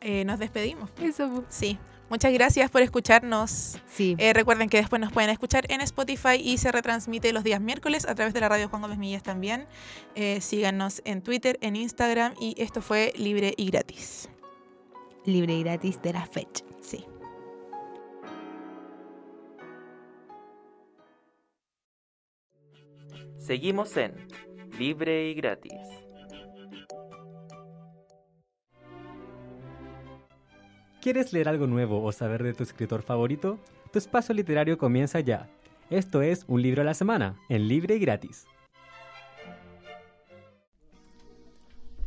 [0.02, 0.90] eh, nos despedimos.
[1.02, 1.30] Eso.
[1.30, 1.46] po.
[1.48, 1.78] Sí.
[2.10, 3.80] Muchas gracias por escucharnos.
[3.86, 4.16] Sí.
[4.18, 8.08] Eh, recuerden que después nos pueden escuchar en Spotify y se retransmite los días miércoles
[8.08, 9.66] a través de la radio Juan Gómez Millas también.
[10.16, 14.30] Eh, síganos en Twitter, en Instagram y esto fue libre y gratis.
[15.26, 16.64] Libre y gratis de la fecha.
[16.82, 17.06] Sí.
[23.38, 24.14] Seguimos en
[24.78, 25.97] Libre y Gratis.
[31.08, 33.58] ¿Quieres leer algo nuevo o saber de tu escritor favorito?
[33.94, 35.48] Tu espacio literario comienza ya.
[35.90, 38.46] Esto es Un libro a la semana, en libre y gratis.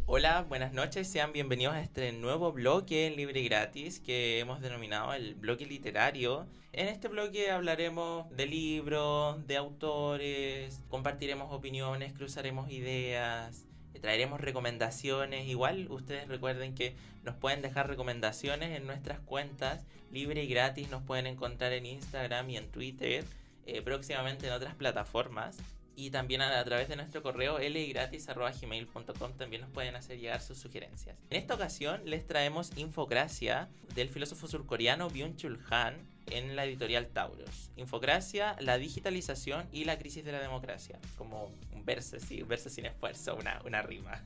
[0.04, 4.60] Hola, buenas noches, sean bienvenidos a este nuevo bloque en Libre y Gratis que hemos
[4.60, 6.46] denominado el bloque literario.
[6.72, 13.66] En este bloque hablaremos de libros, de autores, compartiremos opiniones, cruzaremos ideas,
[14.00, 15.46] traeremos recomendaciones.
[15.48, 19.84] Igual ustedes recuerden que nos pueden dejar recomendaciones en nuestras cuentas.
[20.12, 23.24] Libre y Gratis nos pueden encontrar en Instagram y en Twitter,
[23.66, 25.58] eh, próximamente en otras plataformas.
[26.00, 31.14] Y también a, través de nuestro correo ligratis.gmail.com también nos pueden hacer llegar sus sugerencias.
[31.28, 35.98] En esta ocasión les traemos Infocracia del filósofo surcoreano Byung-Chul Han
[36.30, 37.70] en la editorial Tauros.
[37.76, 40.98] Infocracia, la digitalización y la crisis de la democracia.
[41.18, 44.24] Como un verso, sí, un verso sin esfuerzo, una, una rima.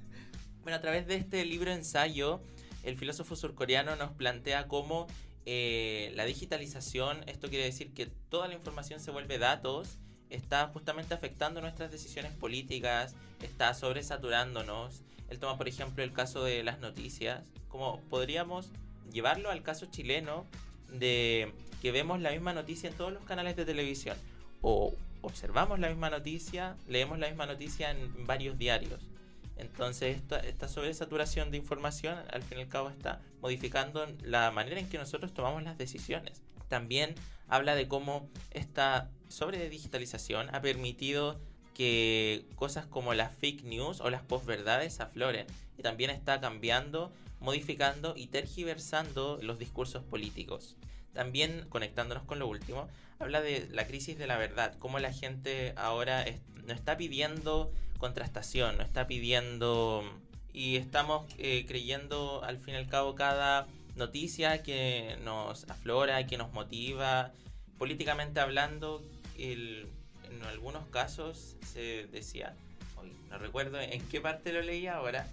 [0.62, 2.40] Bueno, a través de este libro ensayo
[2.84, 5.08] el filósofo surcoreano nos plantea cómo
[5.44, 9.98] eh, la digitalización, esto quiere decir que toda la información se vuelve datos,
[10.34, 15.02] está justamente afectando nuestras decisiones políticas, está sobresaturándonos.
[15.28, 18.70] Él toma, por ejemplo, el caso de las noticias, como podríamos
[19.12, 20.46] llevarlo al caso chileno
[20.90, 24.16] de que vemos la misma noticia en todos los canales de televisión
[24.62, 29.00] o observamos la misma noticia, leemos la misma noticia en varios diarios.
[29.56, 34.80] Entonces esta, esta sobresaturación de información al fin y al cabo está modificando la manera
[34.80, 36.42] en que nosotros tomamos las decisiones.
[36.68, 37.14] También
[37.48, 41.38] habla de cómo esta sobredigitalización ha permitido
[41.74, 48.14] que cosas como las fake news o las posverdades afloren y también está cambiando, modificando
[48.16, 50.76] y tergiversando los discursos políticos.
[51.12, 55.74] También conectándonos con lo último, habla de la crisis de la verdad, cómo la gente
[55.76, 56.24] ahora
[56.64, 60.04] no está pidiendo contrastación, no está pidiendo
[60.52, 63.66] y estamos eh, creyendo al fin y al cabo cada
[63.96, 67.32] noticia que nos aflora, que nos motiva.
[67.78, 69.02] Políticamente hablando,
[69.36, 72.54] en algunos casos se decía,
[73.30, 75.26] no recuerdo en qué parte lo leí ahora,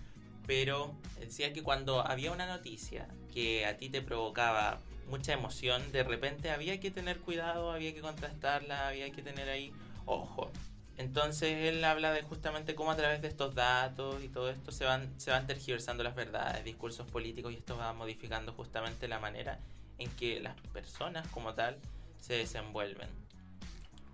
[0.47, 6.04] pero decía que cuando había una noticia que a ti te provocaba mucha emoción, de
[6.04, 9.72] repente había que tener cuidado, había que contrastarla, había que tener ahí
[10.06, 10.52] ojo.
[10.97, 14.86] Entonces él habla de justamente cómo a través de estos datos y todo esto se
[14.86, 19.60] van, se van tergiversando las verdades, discursos políticos y esto va modificando justamente la manera
[19.97, 21.78] en que las personas como tal
[22.20, 23.10] se desenvuelven.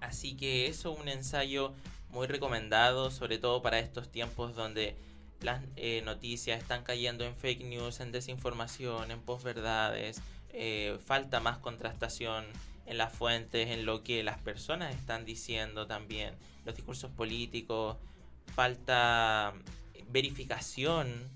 [0.07, 1.73] Así que eso es un ensayo
[2.09, 4.95] muy recomendado, sobre todo para estos tiempos donde
[5.41, 10.21] las eh, noticias están cayendo en fake news, en desinformación, en posverdades,
[10.53, 12.45] eh, falta más contrastación
[12.85, 16.33] en las fuentes, en lo que las personas están diciendo también,
[16.63, 17.97] los discursos políticos,
[18.55, 19.53] falta
[20.09, 21.29] verificación,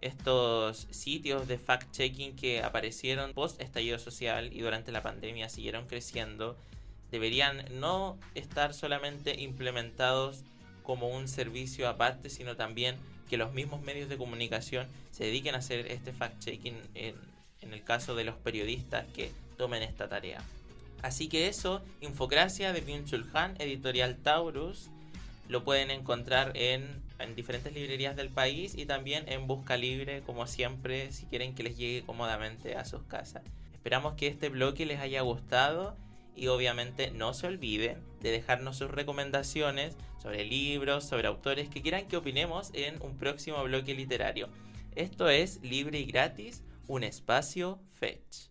[0.00, 6.56] estos sitios de fact-checking que aparecieron post estallido social y durante la pandemia siguieron creciendo,
[7.12, 10.42] deberían no estar solamente implementados
[10.82, 12.96] como un servicio aparte, sino también
[13.30, 18.16] que los mismos medios de comunicación se dediquen a hacer este fact-checking en el caso
[18.16, 20.42] de los periodistas que tomen esta tarea.
[21.02, 24.88] Así que eso, Infocracia de Byung-Chul Han, editorial Taurus,
[25.48, 30.46] lo pueden encontrar en, en, diferentes librerías del país y también en Busca Libre, como
[30.46, 33.42] siempre, si quieren que les llegue cómodamente a sus casas.
[33.72, 35.96] Esperamos que este bloque les haya gustado
[36.34, 42.08] y obviamente no se olviden de dejarnos sus recomendaciones sobre libros, sobre autores que quieran
[42.08, 44.48] que opinemos en un próximo bloque literario.
[44.94, 48.50] Esto es libre y gratis un espacio Fetch.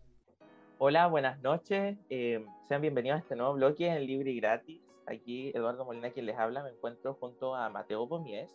[0.77, 1.97] Hola, buenas noches.
[2.09, 4.81] Eh, sean bienvenidos a este nuevo bloque en Libre y Gratis.
[5.05, 6.63] Aquí Eduardo Molina quien les habla.
[6.63, 8.49] Me encuentro junto a Mateo Pomies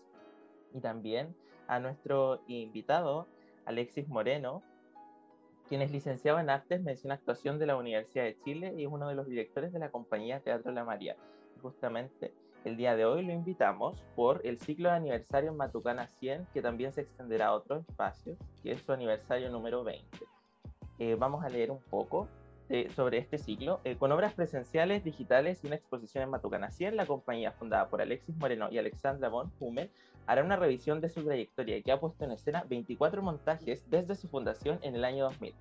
[0.74, 1.36] y también
[1.68, 3.28] a nuestro invitado
[3.64, 4.62] Alexis Moreno,
[5.68, 9.08] quien es licenciado en Artes, Mención Actuación de la Universidad de Chile y es uno
[9.08, 11.16] de los directores de la compañía Teatro La María.
[11.62, 12.32] justamente
[12.64, 16.62] el día de hoy lo invitamos por el ciclo de aniversario en Matucana 100, que
[16.62, 20.04] también se extenderá a otros espacios, que es su aniversario número 20.
[20.98, 22.26] Eh, vamos a leer un poco
[22.68, 23.80] eh, sobre este ciclo.
[23.84, 28.02] Eh, con obras presenciales, digitales y una exposición en Matucana 100, la compañía fundada por
[28.02, 29.88] Alexis Moreno y Alexandra von Hummel
[30.26, 34.28] hará una revisión de su trayectoria que ha puesto en escena 24 montajes desde su
[34.28, 35.54] fundación en el año 2000.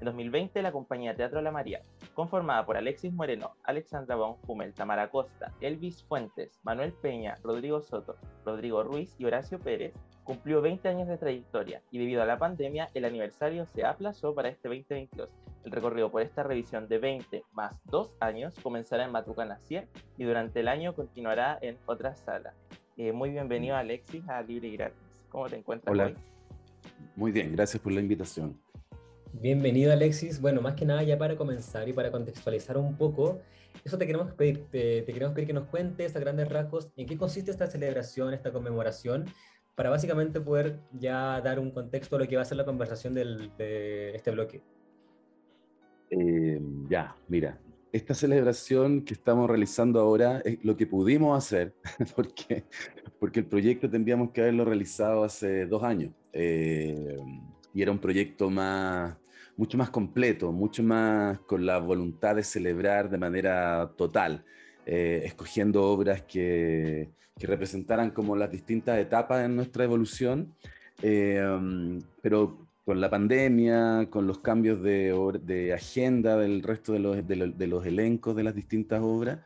[0.00, 1.82] En 2020, la compañía Teatro La María,
[2.14, 8.16] conformada por Alexis Moreno, Alexandra Von Hummel, Tamara Costa, Elvis Fuentes, Manuel Peña, Rodrigo Soto,
[8.44, 9.94] Rodrigo Ruiz y Horacio Pérez,
[10.24, 14.48] cumplió 20 años de trayectoria y debido a la pandemia, el aniversario se aplazó para
[14.48, 15.28] este 2022.
[15.64, 20.24] El recorrido por esta revisión de 20 más 2 años comenzará en Matucana 100 y
[20.24, 22.54] durante el año continuará en otra sala.
[22.96, 25.24] Eh, muy bienvenido, Alexis, a Libre y Gratis.
[25.30, 26.12] ¿Cómo te encuentras Hola.
[27.16, 28.60] Muy bien, gracias por la invitación.
[29.32, 30.40] Bienvenido Alexis.
[30.40, 33.40] Bueno, más que nada ya para comenzar y para contextualizar un poco,
[33.82, 37.16] eso te queremos pedir, te, queremos pedir que nos cuentes a grandes rasgos en qué
[37.16, 39.24] consiste esta celebración, esta conmemoración,
[39.74, 43.14] para básicamente poder ya dar un contexto a lo que va a ser la conversación
[43.14, 44.60] del, de este bloque.
[46.10, 47.58] Eh, ya, mira,
[47.92, 51.74] esta celebración que estamos realizando ahora es lo que pudimos hacer,
[52.16, 52.64] porque,
[53.20, 56.12] porque el proyecto tendríamos que haberlo realizado hace dos años.
[56.32, 57.18] Eh,
[57.74, 59.16] y era un proyecto más,
[59.56, 64.44] mucho más completo, mucho más con la voluntad de celebrar de manera total,
[64.86, 70.54] eh, escogiendo obras que, que, representaran como las distintas etapas en nuestra evolución,
[71.02, 71.42] eh,
[72.22, 75.14] pero con la pandemia, con los cambios de,
[75.44, 79.38] de agenda del resto de los, de, los, elencos de las distintas obras,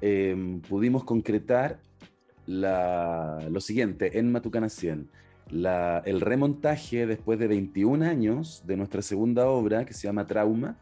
[0.00, 1.78] eh, pudimos concretar
[2.46, 5.08] la, lo siguiente en Matucana 100
[5.50, 10.76] la- el remontaje después de 21 años de nuestra segunda obra, que se llama Trauma,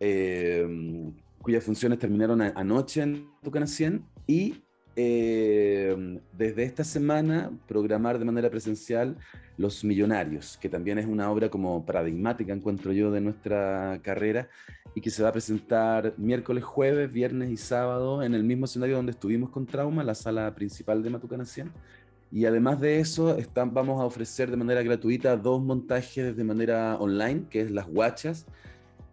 [0.00, 4.62] eh, cuyas funciones terminaron a- anoche en Tucana 100, y
[4.96, 9.16] eh, desde esta semana programar de manera presencial
[9.56, 14.48] Los Millonarios, que también es una obra como paradigmática, encuentro yo, de nuestra carrera,
[14.94, 18.96] y que se va a presentar miércoles, jueves, viernes y sábado en el mismo escenario
[18.96, 21.70] donde estuvimos con Trauma, la sala principal de Matucana 100.
[22.30, 26.96] Y además de eso, están, vamos a ofrecer de manera gratuita dos montajes de manera
[26.98, 28.46] online, que es Las Guachas,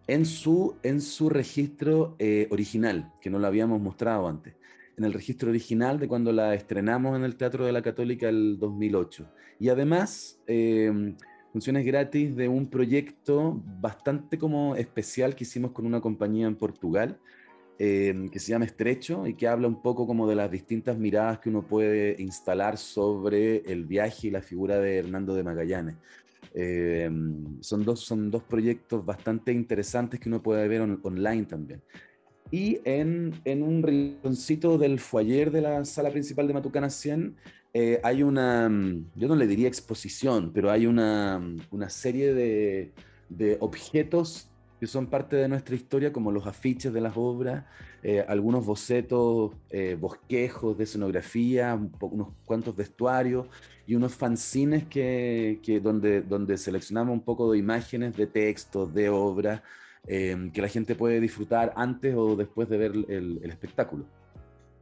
[0.06, 4.54] en su, en su registro eh, original, que no lo habíamos mostrado antes.
[5.00, 8.58] En el registro original de cuando la estrenamos en el Teatro de la Católica el
[8.58, 9.26] 2008.
[9.58, 11.14] Y además, eh,
[11.54, 17.18] funciones gratis de un proyecto bastante como especial que hicimos con una compañía en Portugal,
[17.78, 21.38] eh, que se llama Estrecho y que habla un poco como de las distintas miradas
[21.38, 25.94] que uno puede instalar sobre el viaje y la figura de Hernando de Magallanes.
[26.52, 27.08] Eh,
[27.60, 31.80] son, dos, son dos proyectos bastante interesantes que uno puede ver on- online también.
[32.50, 37.36] Y en, en un rinconcito del foyer de la sala principal de Matucana 100
[37.72, 42.34] eh, hay una, mm, yo no le diría exposición, pero hay una, mm, una serie
[42.34, 42.92] de,
[43.28, 44.48] de objetos
[44.80, 47.64] que son parte de nuestra historia, como los afiches de las obras,
[48.02, 53.46] eh, algunos bocetos, eh, bosquejos de escenografía, un unos cuantos vestuarios
[53.86, 59.10] y unos fanzines que, que donde, donde seleccionamos un poco de imágenes, de textos, de
[59.10, 59.60] obras,
[60.06, 64.06] eh, que la gente puede disfrutar antes o después de ver el, el espectáculo.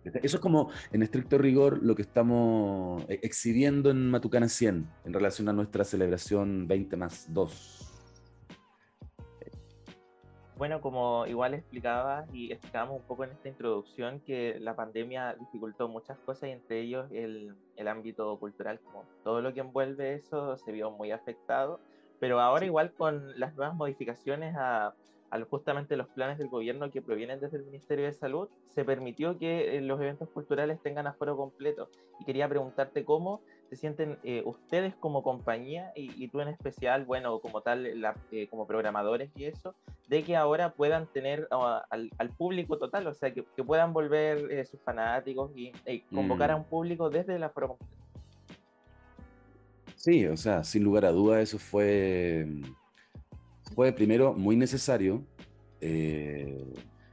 [0.04, 5.12] Eso es como, en estricto rigor, lo que estamos eh, exhibiendo en Matucana 100 en
[5.12, 7.84] relación a nuestra celebración 20 más 2.
[10.56, 15.88] Bueno, como igual explicaba y explicábamos un poco en esta introducción, que la pandemia dificultó
[15.88, 20.56] muchas cosas y entre ellos el, el ámbito cultural, como todo lo que envuelve eso
[20.58, 21.78] se vio muy afectado,
[22.18, 24.94] pero ahora igual con las nuevas modificaciones a,
[25.50, 29.76] justamente los planes del gobierno que provienen desde el Ministerio de Salud, se permitió que
[29.76, 31.88] eh, los eventos culturales tengan aforo completo.
[32.20, 37.04] Y quería preguntarte cómo se sienten eh, ustedes como compañía y, y tú en especial,
[37.04, 39.74] bueno, como tal, la- eh, como programadores y eso,
[40.08, 43.92] de que ahora puedan tener ah, al, al público total, o sea, que, que puedan
[43.92, 46.52] volver sus fanáticos y eh, convocar Mm.
[46.52, 47.94] a un público desde el aforo completo.
[49.96, 52.46] Sí, o sea, sin lugar a dudas eso fue,
[53.74, 55.24] fue primero muy necesario.
[55.80, 56.64] eh,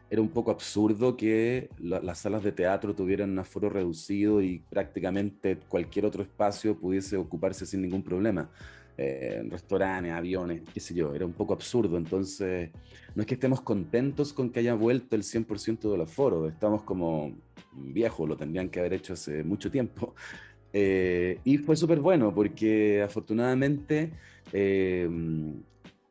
[0.09, 4.59] era un poco absurdo que la- las salas de teatro tuvieran un aforo reducido y
[4.69, 8.49] prácticamente cualquier otro espacio pudiese ocuparse sin ningún problema.
[8.97, 11.97] Eh, restaurantes, aviones, qué sé yo, era un poco absurdo.
[11.97, 12.71] Entonces,
[13.13, 17.35] no es que estemos contentos con que haya vuelto el 100% del aforo, estamos como
[17.73, 20.15] viejos, lo tendrían que haber hecho hace mucho tiempo.
[20.77, 24.11] Eh, y fue súper bueno porque afortunadamente
[24.51, 25.07] eh,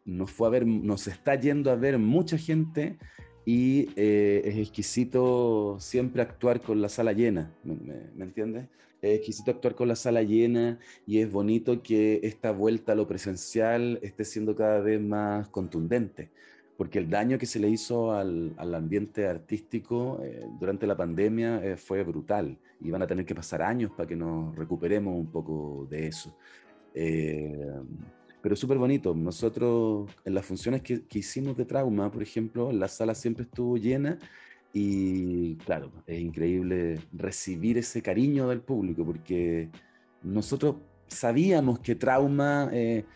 [0.04, 2.98] nos, fue a ver, nos está yendo a ver mucha gente
[3.46, 7.74] y eh, es exquisito siempre actuar con la sala llena, ¿me,
[8.14, 8.68] me- entiendes?
[9.02, 13.06] Es exquisito actuar con la sala llena y es bonito que esta vuelta a lo
[13.06, 16.30] presencial esté siendo cada vez más contundente,
[16.78, 21.62] porque el daño que se le hizo al, al ambiente artístico eh, durante la pandemia
[21.62, 25.30] eh, fue brutal y van a tener que pasar años para que nos recuperemos un
[25.30, 26.34] poco de eso.
[28.44, 29.14] Pero súper bonito.
[29.14, 33.78] Nosotros, en las funciones que, que hicimos de trauma, por ejemplo, la sala siempre estuvo
[33.78, 34.18] llena
[34.70, 39.70] y, claro, es increíble recibir ese cariño del público porque
[40.22, 40.76] nosotros
[41.06, 43.06] sabíamos que trauma eh,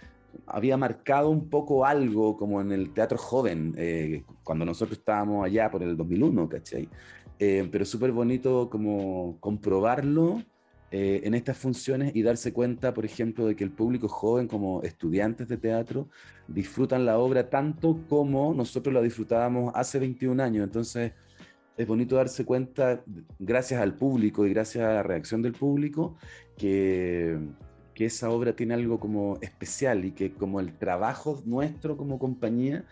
[0.47, 5.70] había marcado un poco algo como en el teatro joven, eh, cuando nosotros estábamos allá
[5.70, 6.89] por el 2001, ¿cachai?
[7.39, 10.43] Eh, pero súper bonito como comprobarlo
[10.91, 14.82] eh, en estas funciones y darse cuenta, por ejemplo, de que el público joven, como
[14.82, 16.09] estudiantes de teatro,
[16.47, 20.64] disfrutan la obra tanto como nosotros la disfrutábamos hace 21 años.
[20.64, 21.12] Entonces,
[21.76, 23.03] es bonito darse cuenta,
[23.39, 26.16] gracias al público y gracias a la reacción del público,
[26.57, 27.39] que,
[27.95, 32.84] que esa obra tiene algo como especial y que como el trabajo nuestro como compañía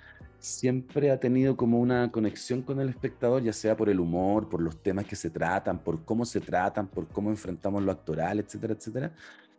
[0.47, 4.62] siempre ha tenido como una conexión con el espectador, ya sea por el humor, por
[4.62, 8.74] los temas que se tratan, por cómo se tratan, por cómo enfrentamos lo actoral, etcétera,
[8.74, 9.14] etcétera.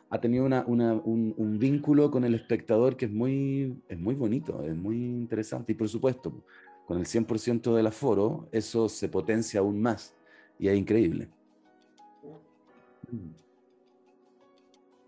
[0.10, 4.16] Ha tenido una, una- un, un vínculo con el espectador que es muy, es muy
[4.16, 5.74] bonito, es muy interesante.
[5.74, 6.34] Y por supuesto,
[6.86, 10.16] con el 100% del aforo, eso se potencia aún más
[10.60, 11.30] y es increíble.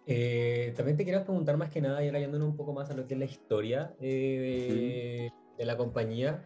[0.05, 3.05] Eh, también te quería preguntar más que nada, ya yéndonos un poco más a lo
[3.07, 5.29] que es la historia eh,
[5.59, 6.43] de la compañía.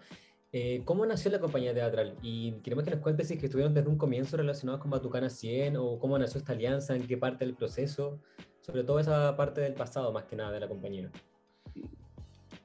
[0.52, 2.18] Eh, ¿Cómo nació la compañía teatral?
[2.22, 6.00] Y queremos que nos cuentes si estuvieron desde un comienzo relacionados con Batucana 100 o
[6.00, 8.20] cómo nació esta alianza, en qué parte del proceso,
[8.62, 11.10] sobre todo esa parte del pasado más que nada de la compañía.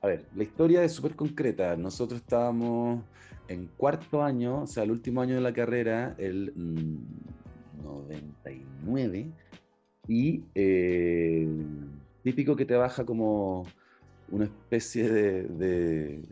[0.00, 1.76] A ver, la historia es súper concreta.
[1.76, 3.02] Nosotros estábamos
[3.48, 9.30] en cuarto año, o sea, el último año de la carrera, el mm, 99,
[10.06, 11.48] y eh,
[12.22, 13.66] típico que te baja como
[14.30, 16.22] una especie de, de,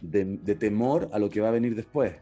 [0.00, 2.14] de- temor a lo que va a venir después.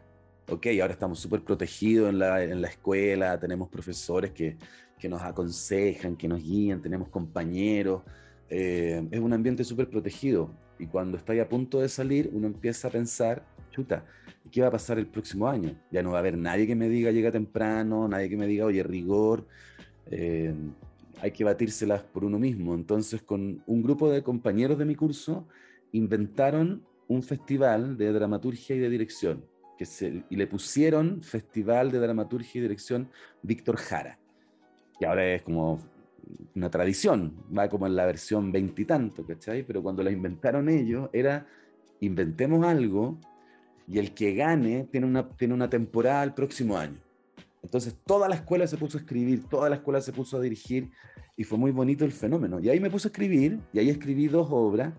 [0.49, 4.57] Ok, ahora estamos súper protegidos en la, en la escuela, tenemos profesores que,
[4.99, 8.03] que nos aconsejan, que nos guían, tenemos compañeros,
[8.49, 10.51] eh, es un ambiente súper protegido.
[10.79, 14.05] Y cuando estáis a punto de salir, uno empieza a pensar, chuta,
[14.51, 15.75] ¿qué va a pasar el próximo año?
[15.91, 18.64] Ya no va a haber nadie que me diga llega temprano, nadie que me diga,
[18.64, 19.47] oye, rigor.
[20.11, 20.53] eh,
[21.21, 22.75] hay que batírselas por uno mismo.
[22.75, 25.47] Entonces, con un grupo de compañeros de mi curso,
[25.93, 29.45] inventaron un festival de dramaturgia y de dirección.
[29.77, 33.09] Que se, y le pusieron Festival de Dramaturgia y Dirección
[33.43, 34.18] Víctor Jara,
[34.99, 35.81] que ahora es como
[36.55, 39.62] una tradición, va como en la versión veintitanto, ¿cachai?
[39.62, 41.47] Pero cuando la inventaron ellos, era
[42.01, 43.18] inventemos algo
[43.89, 47.01] y el que gane tiene una, tiene una temporada el próximo año.
[47.62, 50.90] Entonces toda la escuela se puso a escribir, toda la escuela se puso a dirigir
[51.36, 52.58] y fue muy bonito el fenómeno.
[52.61, 54.92] Y ahí me puse a escribir y ahí escribí dos obras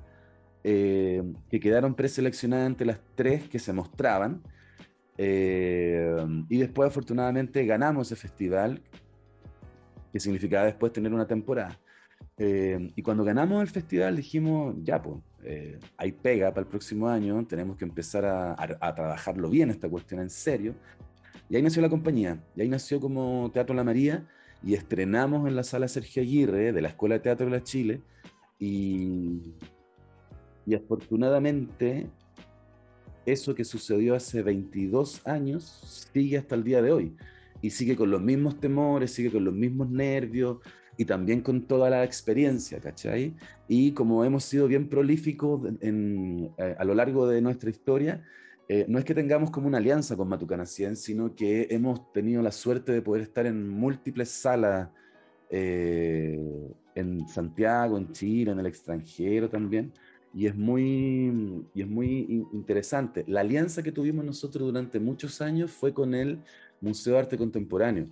[0.63, 4.41] eh, que quedaron preseleccionadas entre las tres que se mostraban.
[5.17, 6.15] Eh,
[6.49, 8.81] y después afortunadamente ganamos ese festival,
[10.11, 11.79] que significaba después tener una temporada.
[12.37, 17.07] Eh, y cuando ganamos el festival dijimos, ya pues, eh, hay pega para el próximo
[17.07, 20.73] año, tenemos que empezar a, a- a trabajarlo bien esta cuestión en serio.
[21.51, 24.25] Y ahí nació la compañía, y ahí nació como Teatro La María,
[24.63, 28.01] y estrenamos en la sala Sergio Aguirre de la Escuela de Teatro de la Chile,
[28.57, 29.53] y,
[30.65, 32.07] y afortunadamente
[33.25, 37.15] eso que sucedió hace 22 años sigue hasta el día de hoy
[37.61, 40.59] y sigue con los mismos temores, sigue con los mismos nervios
[40.95, 43.35] y también con toda la experiencia, ¿cachai?
[43.67, 48.23] Y como hemos sido bien prolíficos eh, a lo largo de nuestra historia,
[48.73, 52.41] eh, no es que tengamos como una alianza con Matucana 100, sino que hemos tenido
[52.41, 54.89] la suerte de poder estar en múltiples salas
[55.49, 56.39] eh,
[56.95, 59.91] en Santiago, en Chile, en el extranjero también.
[60.33, 63.25] Y es muy, y es muy in- interesante.
[63.27, 66.39] La alianza que tuvimos nosotros durante muchos años fue con el
[66.79, 68.07] Museo de Arte Contemporáneo.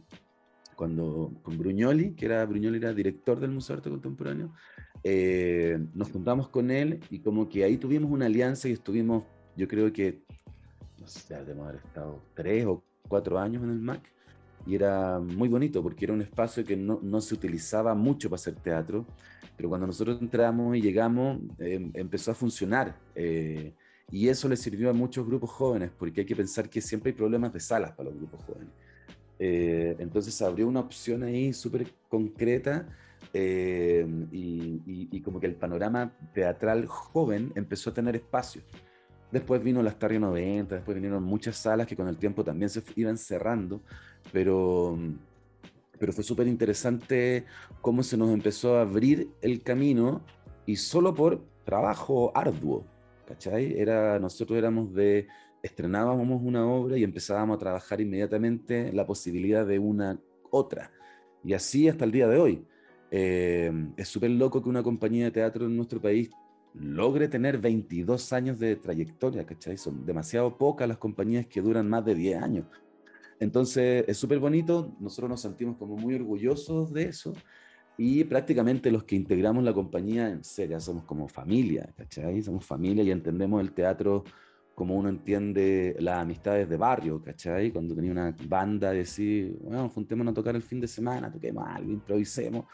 [0.76, 4.54] Cuando con Bruñoli, que era Bruñoli era director del Museo de Arte Contemporáneo,
[5.04, 9.24] eh, nos juntamos con él y como que ahí tuvimos una alianza y estuvimos,
[9.56, 10.22] yo creo que,
[11.10, 14.02] sé, debemos haber estado tres o cuatro años en el MAC
[14.66, 18.36] y era muy bonito porque era un espacio que no, no se utilizaba mucho para
[18.40, 19.06] hacer teatro,
[19.58, 23.74] pero cuando nosotros entramos y llegamos eh, empezó a funcionar eh,
[24.12, 27.18] y eso le sirvió a muchos grupos jóvenes porque hay que pensar que siempre hay
[27.18, 28.70] problemas de salas para los grupos jóvenes.
[29.42, 32.88] Eh, entonces abrió una opción ahí súper concreta
[33.34, 38.62] eh, y, y- y como que el panorama teatral joven empezó a tener espacio.
[39.32, 42.82] Después vino la Starria 90, después vinieron muchas salas que con el tiempo también se
[42.96, 43.82] iban cerrando,
[44.32, 44.98] pero,
[46.00, 47.46] pero fue súper interesante
[47.82, 50.22] cómo se nos empezó a abrir el camino
[50.66, 52.86] y solo por trabajo arduo,
[53.28, 53.80] ¿cachai?
[53.80, 55.28] Era, nosotros éramos de,
[55.62, 60.20] estrenábamos una obra y empezábamos a trabajar inmediatamente la posibilidad de una
[60.50, 60.92] otra.
[61.44, 62.66] Y así hasta el día de hoy.
[63.12, 66.30] Eh, es súper loco que una compañía de teatro en nuestro país
[66.74, 69.78] logre tener 22 años de trayectoria, ¿cachai?
[69.78, 72.66] Son demasiado pocas las compañías que duran más de 10 años.
[73.40, 77.34] Entonces es súper bonito, nosotros nos sentimos como muy orgullosos de eso
[77.98, 82.42] y prácticamente los que integramos la compañía, en serio, somos como familia, ¿cachai?
[82.42, 84.24] Somos familia y entendemos el teatro
[84.74, 87.72] como uno entiende las amistades de barrio, ¿cachai?
[87.72, 91.92] Cuando tenía una banda, decir, bueno, juntémonos a tocar el fin de semana, toquemos algo,
[91.92, 92.66] improvisemos.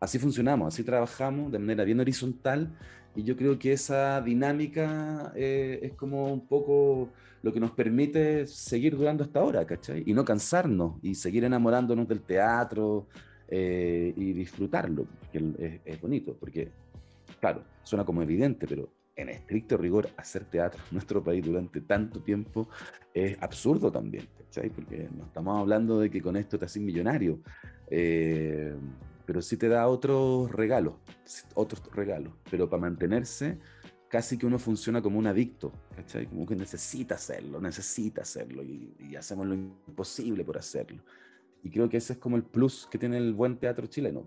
[0.00, 2.76] Así funcionamos, así trabajamos de manera bien horizontal
[3.14, 7.08] y yo creo que esa dinámica eh, es como un poco
[7.42, 10.02] lo que nos permite seguir durando hasta ahora, ¿cachai?
[10.06, 13.08] Y no cansarnos y seguir enamorándonos del teatro
[13.48, 16.70] eh, y disfrutarlo, el- es, es bonito, porque,
[17.40, 22.20] claro, suena como evidente, pero en estricto rigor hacer teatro en nuestro país durante tanto
[22.20, 22.68] tiempo
[23.12, 24.70] es absurdo también, ¿cachai?
[24.70, 27.40] Porque no estamos hablando de que con esto te haces millonario,
[27.90, 28.74] eh,
[29.32, 30.96] pero sí te da otros regalos,
[31.54, 33.56] otros regalos, pero para mantenerse
[34.06, 36.26] casi que uno funciona como un adicto, ¿cachai?
[36.26, 41.02] Como que necesita hacerlo, necesita hacerlo y, y hacemos lo imposible por hacerlo.
[41.62, 44.26] Y creo que ese es como el plus que tiene el buen teatro chileno.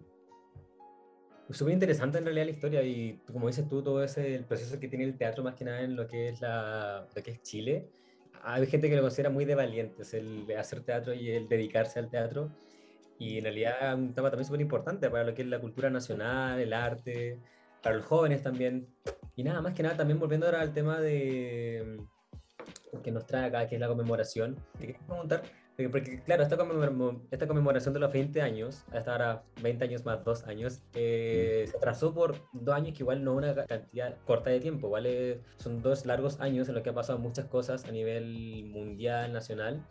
[1.51, 4.87] Súper interesante en realidad la historia y como dices tú, todo ese el proceso que
[4.87, 7.91] tiene el teatro más que nada en lo que es, la, lo que es Chile.
[8.41, 12.09] Hay gente que lo considera muy de valientes, el hacer teatro y el dedicarse al
[12.09, 12.49] teatro.
[13.17, 15.89] Y en realidad es un tema también súper importante para lo que es la cultura
[15.89, 17.39] nacional, el arte,
[17.81, 18.87] para los jóvenes también.
[19.35, 21.97] Y nada, más que nada también volviendo ahora al tema de
[23.03, 24.55] que nos trae acá, que es la conmemoración.
[24.79, 25.43] Te quería preguntar,
[25.91, 26.57] porque claro, esta,
[27.31, 31.77] esta conmemoración de los 20 años, hasta ahora 20 años más 2 años, eh, se
[31.79, 35.41] trazó por dos años que igual no es una cantidad corta de tiempo, ¿vale?
[35.57, 39.85] Son dos largos años en los que ha pasado muchas cosas a nivel mundial, nacional.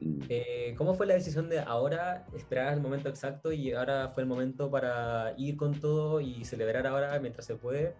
[0.00, 4.28] Eh, ¿Cómo fue la decisión de ahora esperar el momento exacto y ahora fue el
[4.28, 7.94] momento para ir con todo y celebrar ahora mientras se puede?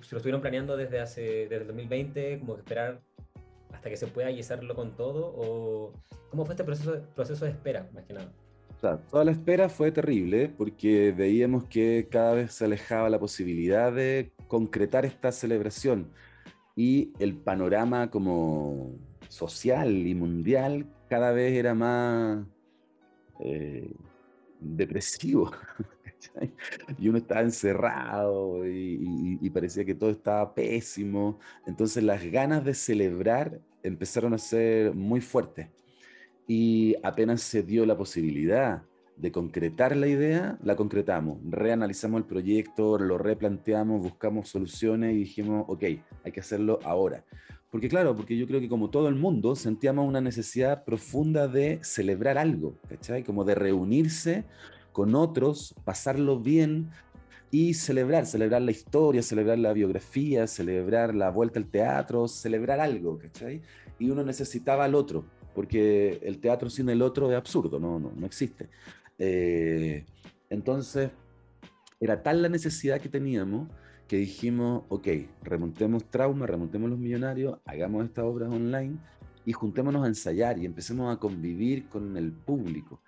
[0.00, 3.00] ¿Se lo estuvieron planeando desde hace desde el 2020, como que esperar
[3.72, 5.32] hasta que se pueda y hacerlo con todo?
[5.36, 5.92] ¿O
[6.30, 8.32] cómo fue este proceso, proceso de espera, más que nada?
[8.76, 13.18] O sea, toda la espera fue terrible porque veíamos que cada vez se alejaba la
[13.18, 16.12] posibilidad de concretar esta celebración
[16.76, 18.92] y el panorama como
[19.28, 22.46] social y mundial cada vez era más
[23.40, 23.92] eh,
[24.60, 25.50] depresivo.
[26.98, 31.38] y uno estaba encerrado y, parecía que todo estaba pésimo.
[31.66, 35.68] Entonces las ganas de celebrar empezaron a ser muy fuertes.
[36.46, 38.82] Y apenas se dio la posibilidad
[39.16, 45.64] de concretar la idea, la concretamos, reanalizamos el proyecto, lo replanteamos, buscamos soluciones y dijimos,
[45.66, 45.82] ok,
[46.24, 47.24] hay que hacerlo ahora.
[47.70, 51.80] Porque claro, porque yo creo que como todo el mundo sentíamos una necesidad profunda de
[51.82, 53.22] celebrar algo, ¿cachai?
[53.24, 54.44] Como de reunirse
[54.92, 56.90] con otros, pasarlo bien
[57.50, 63.18] y celebrar, celebrar la historia, celebrar la biografía, celebrar la vuelta al teatro, celebrar algo,
[63.18, 63.60] ¿cachai?
[63.98, 68.12] Y uno necesitaba al otro, porque el teatro sin el otro es absurdo, no, no,
[68.16, 68.68] no existe.
[69.18, 70.04] Eh,
[70.48, 71.10] entonces,
[72.00, 73.68] era tal la necesidad que teníamos
[74.08, 75.06] que dijimos, ok,
[75.42, 78.96] remontemos trauma, remontemos los millonarios, hagamos estas obras online
[79.44, 83.02] y juntémonos a ensayar y empecemos a convivir con el público.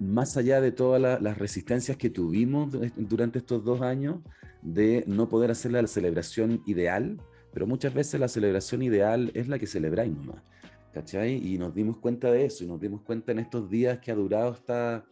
[0.00, 4.20] Más allá de todas las resistencias que tuvimos durante estos dos años
[4.62, 7.20] de no poder hacer la celebración ideal,
[7.52, 10.42] pero muchas veces la celebración ideal es la que celebráis nomás,
[10.92, 11.34] ¿cachai?
[11.46, 14.14] Y nos dimos cuenta de eso y nos dimos cuenta en estos días que ha
[14.14, 15.04] durado esta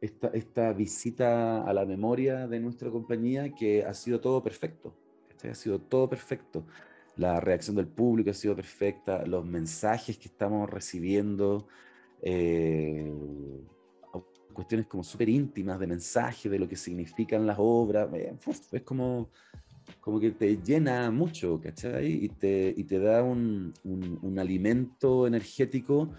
[0.00, 4.94] esta, esta visita a la memoria de nuestra compañía que ha sido todo perfecto.
[5.48, 6.66] Ha sido todo perfecto.
[7.16, 11.66] La reacción del público ha sido perfecta, los mensajes que estamos recibiendo,
[12.22, 13.12] eh,
[14.52, 18.34] cuestiones como súper íntimas de mensaje, de lo que significan las obras, eh,
[18.72, 19.30] es como,
[20.00, 22.24] como que te llena mucho, ¿cachai?
[22.24, 26.10] Y te, y te da un, un, un alimento energético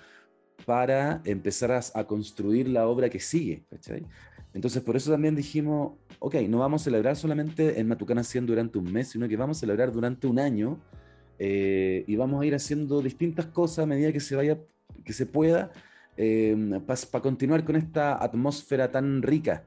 [0.65, 3.63] para empezar a, construir la obra que sigue.
[4.53, 8.77] Entonces, por eso también dijimos, ok, no vamos a celebrar solamente en Matucana 100 durante
[8.77, 10.79] un mes, sino que vamos a celebrar durante un año
[11.39, 14.59] eh, y vamos a ir haciendo distintas cosas a medida que se vaya,
[15.05, 15.71] que se pueda,
[16.17, 19.63] eh, para continuar con esta atmósfera tan rica.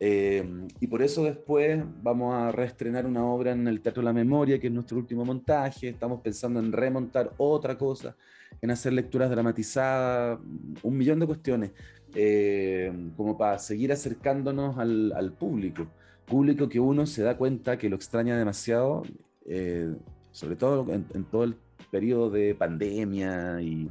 [0.00, 4.12] Eh, y por eso después vamos a reestrenar una obra en el Teatro de la
[4.12, 5.88] Memoria, que es nuestro último montaje.
[5.88, 8.16] Estamos pensando en remontar otra cosa
[8.60, 10.38] en hacer lecturas dramatizadas,
[10.82, 11.72] un millón de cuestiones,
[12.14, 15.86] eh, como para seguir acercándonos al, público.
[16.24, 19.02] Público que uno se da cuenta que lo extraña demasiado,
[19.46, 19.94] eh,
[20.30, 21.56] sobre todo en, todo el
[21.90, 23.90] periodo de pandemia y,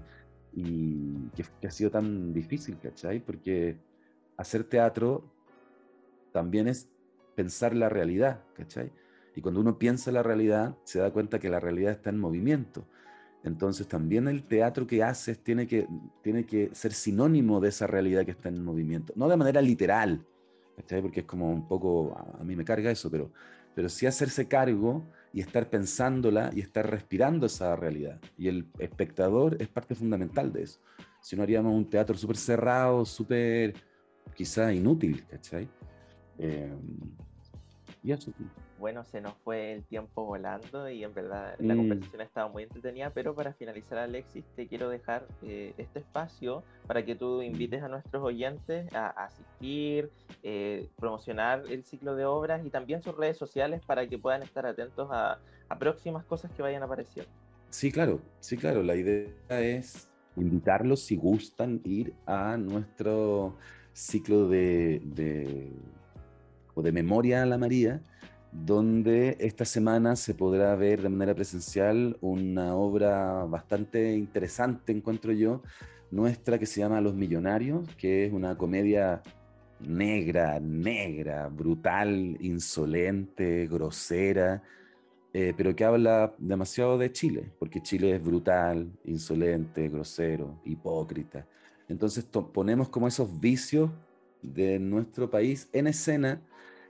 [1.35, 3.19] que, ha sido tan difícil, ¿cachai?
[3.19, 3.77] Porque
[4.37, 5.32] hacer teatro
[6.33, 6.89] también es
[7.35, 8.91] pensar la realidad, ¿cachai?
[9.35, 12.85] Y cuando uno piensa la realidad, se da cuenta que la realidad está en movimiento.
[13.43, 15.87] Entonces también el teatro que haces tiene que,
[16.21, 19.13] tiene que ser sinónimo de esa realidad que está en movimiento.
[19.15, 20.25] No de manera literal,
[21.01, 23.31] porque es como un poco, a mí me carga eso, pero,
[23.75, 25.03] pero sí hacerse cargo
[25.33, 28.19] y estar pensándola y estar respirando esa realidad.
[28.37, 30.79] Y el espectador es parte fundamental de eso.
[31.21, 33.73] Si no haríamos un teatro súper cerrado, súper
[34.35, 35.67] quizá inútil, ¿cachai?
[36.39, 36.73] Eh,
[38.03, 38.31] y eso
[38.83, 42.63] bueno, se nos fue el tiempo volando y en verdad la conversación ha estado muy
[42.63, 47.81] entretenida, pero para finalizar, Alexis, te quiero dejar eh, este espacio para que tú invites
[47.81, 50.09] a nuestros oyentes a, asistir,
[50.43, 54.65] eh, promocionar el ciclo de obras y también sus redes sociales para que puedan estar
[54.65, 55.39] atentos a,
[55.79, 57.31] próximas cosas que vayan apareciendo.
[57.69, 58.83] Sí, claro, sí, claro.
[58.83, 63.55] La idea es invitarlos si gustan ir a nuestro
[63.93, 65.71] ciclo de, de,
[66.81, 68.01] de memoria a la María
[68.53, 75.63] donde esta semana se podrá ver de manera presencial una obra bastante interesante, encuentro yo,
[76.11, 79.23] nuestra que se llama Los Millonarios, que es una comedia
[79.79, 84.61] negra, negra, brutal, insolente, grosera,
[85.33, 91.47] eh, pero que habla demasiado de Chile, porque Chile es brutal, insolente, grosero, hipócrita.
[91.89, 93.89] Entonces ponemos como esos vicios
[94.43, 96.39] de nuestro país en escena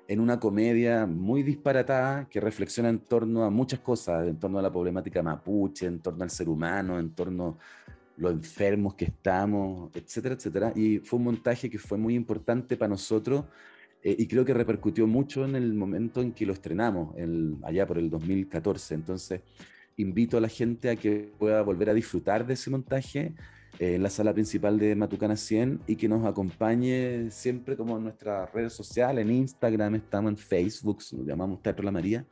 [0.07, 4.61] en una comedia muy disparatada que reflexiona en torno a muchas cosas, en torno a
[4.61, 9.91] la problemática mapuche, en torno al ser humano, en torno a los enfermos que estamos,
[9.95, 10.73] etcétera, etcétera.
[10.75, 13.45] Y fue un montaje que fue muy importante para nosotros
[14.03, 17.15] eh, y creo que repercutió mucho en el momento en que lo estrenamos,
[17.63, 18.95] allá por el 2014.
[18.95, 19.41] Entonces,
[19.97, 23.33] invito a la gente a que pueda volver a disfrutar de ese montaje
[23.79, 28.51] en la sala principal de Matucana 100 y que nos acompañe siempre como en nuestras
[28.53, 32.25] redes sociales, en Instagram, estamos en Facebook, nos llamamos Teatro La María.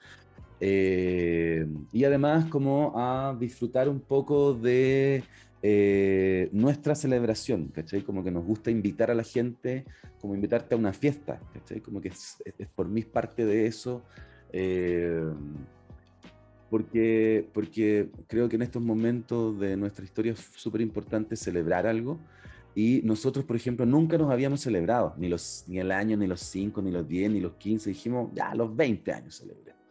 [0.60, 5.24] Eh, y además como a disfrutar un poco de
[5.64, 8.04] eh, nuestra celebración, ¿cachai?
[8.04, 9.86] Como que nos gusta invitar a la gente,
[10.20, 11.82] como invitarte a una fiesta, ¿cachai?
[11.82, 12.38] Como que es,
[12.76, 14.04] por mí parte de eso
[16.72, 22.18] porque, porque creo que en estos momentos de nuestra historia es súper importante celebrar algo.
[22.74, 26.40] Y nosotros, por ejemplo, nunca nos habíamos celebrado, ni, los, ni el año, ni los
[26.40, 27.90] 5, ni los 10, ni los 15.
[27.90, 29.82] Dijimos, ya, los 20 años celebremos.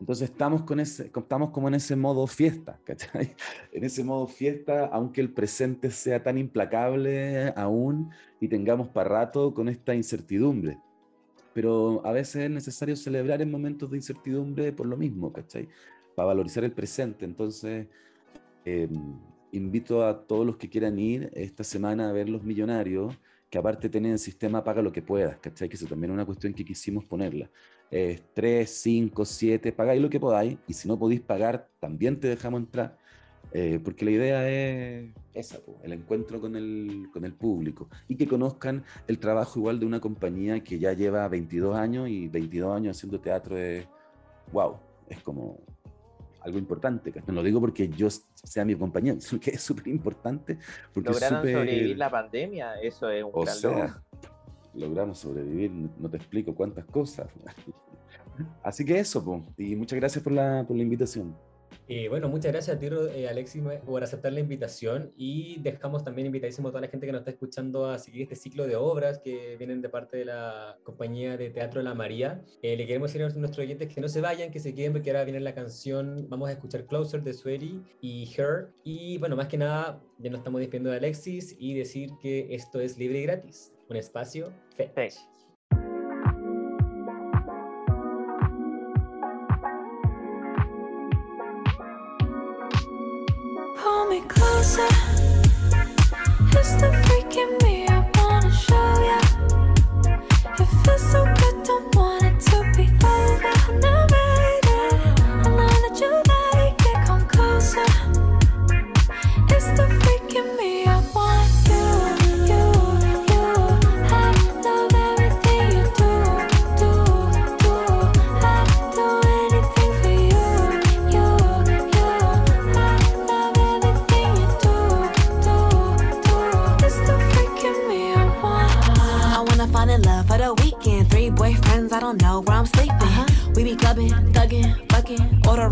[0.00, 3.36] Entonces estamos, con ese, estamos como en ese modo fiesta, ¿cachai?
[3.70, 8.10] En ese modo fiesta, aunque el presente sea tan implacable aún
[8.40, 10.78] y tengamos para rato con esta incertidumbre.
[11.52, 15.68] Pero a veces es necesario celebrar en momentos de incertidumbre por lo mismo, ¿cachai?
[16.14, 17.24] Para valorizar el presente.
[17.24, 17.86] Entonces,
[18.64, 19.18] em,
[19.52, 23.14] invito a todos los que quieran ir esta semana a ver Los Millonarios,
[23.50, 25.68] que aparte tienen el sistema paga lo que puedas, ¿cachai?
[25.68, 27.50] Que eso también es una cuestión que quisimos ponerla.
[27.90, 32.28] Eh, 3, 5, 7, pagáis lo que podáis, y si no podéis pagar, también te
[32.28, 32.96] dejamos entrar.
[33.54, 38.26] Eh, porque la idea es esa, el encuentro con el, con el público y que
[38.26, 42.96] conozcan el trabajo igual de una compañía que ya lleva 22 años y 22 años
[42.96, 43.86] haciendo teatro es,
[44.52, 45.58] wow, es como
[46.44, 47.12] algo importante.
[47.26, 50.58] No lo digo porque yo sea mi compañero, sino que es súper importante.
[50.94, 54.02] Lograron sobrevivir la pandemia, eso es un o sea,
[54.74, 57.28] logramos sobrevivir, no te explico cuántas cosas.
[58.62, 61.36] Así que eso, y muchas gracias por la, por la invitación.
[61.88, 66.26] Eh, bueno, muchas gracias a ti, eh, Alexis, por aceptar la invitación y dejamos también
[66.26, 69.18] invitadísimo a toda la gente que nos está escuchando a seguir este ciclo de obras
[69.18, 72.44] que vienen de parte de la compañía de teatro La María.
[72.62, 75.10] Eh, le queremos decir a nuestros oyentes que no se vayan, que se queden porque
[75.10, 78.68] ahora viene la canción, vamos a escuchar Closer de Sweaty y Her.
[78.84, 82.80] Y bueno, más que nada, ya nos estamos despidiendo de Alexis y decir que esto
[82.80, 85.16] es libre y gratis, un espacio fetch.
[97.32, 98.74] Freak in me I wanna show
[99.04, 99.20] ya.
[100.58, 101.41] It feels so good,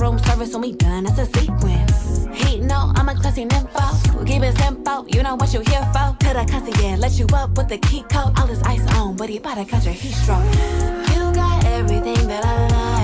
[0.01, 2.27] room service when we done, it's a sequence.
[2.33, 4.27] He know I'm a classy nympho.
[4.27, 6.17] Keep it simple, you know what you here for.
[6.21, 8.33] To the concierge, let you up with the key code.
[8.39, 10.43] All this ice on, but he bout to catch a heat stroke.
[11.13, 13.00] You got everything that I like.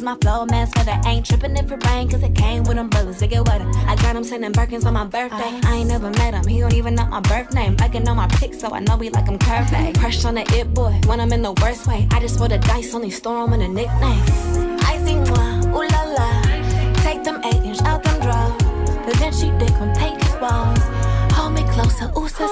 [0.00, 0.98] Cause my flow man's feather.
[1.06, 3.68] Ain't tripping if it rain, cause it came with umbrellas get wetter.
[3.86, 5.36] I got him sending Birkins on my birthday.
[5.36, 5.60] Uh-huh.
[5.64, 7.76] I ain't never met him, he don't even know my birth name.
[7.80, 9.72] I can know my pics, so I know he like him curvy.
[9.72, 9.92] Uh-huh.
[10.00, 12.08] Crush on the it boy, when I'm in the worst way.
[12.10, 14.40] I just roll the dice, only in the nicknames.
[14.84, 16.42] Icy moi, ooh la la.
[17.04, 18.56] Take them eight inch out them drawers.
[19.06, 20.78] The then she dick on paint walls.
[21.36, 22.46] Hold me closer, ooh, so.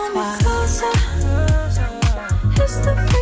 [2.60, 3.17] It's the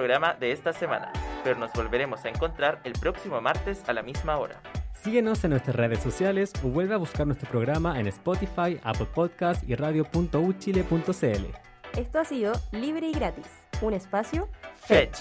[0.00, 1.12] programa de esta semana,
[1.44, 4.58] pero nos volveremos a encontrar el próximo martes a la misma hora.
[4.94, 9.62] Síguenos en nuestras redes sociales o vuelve a buscar nuestro programa en Spotify, Apple Podcast
[9.68, 11.98] y radio.uchile.cl.
[11.98, 13.44] Esto ha sido Libre y Gratis,
[13.82, 15.18] un espacio Fetch.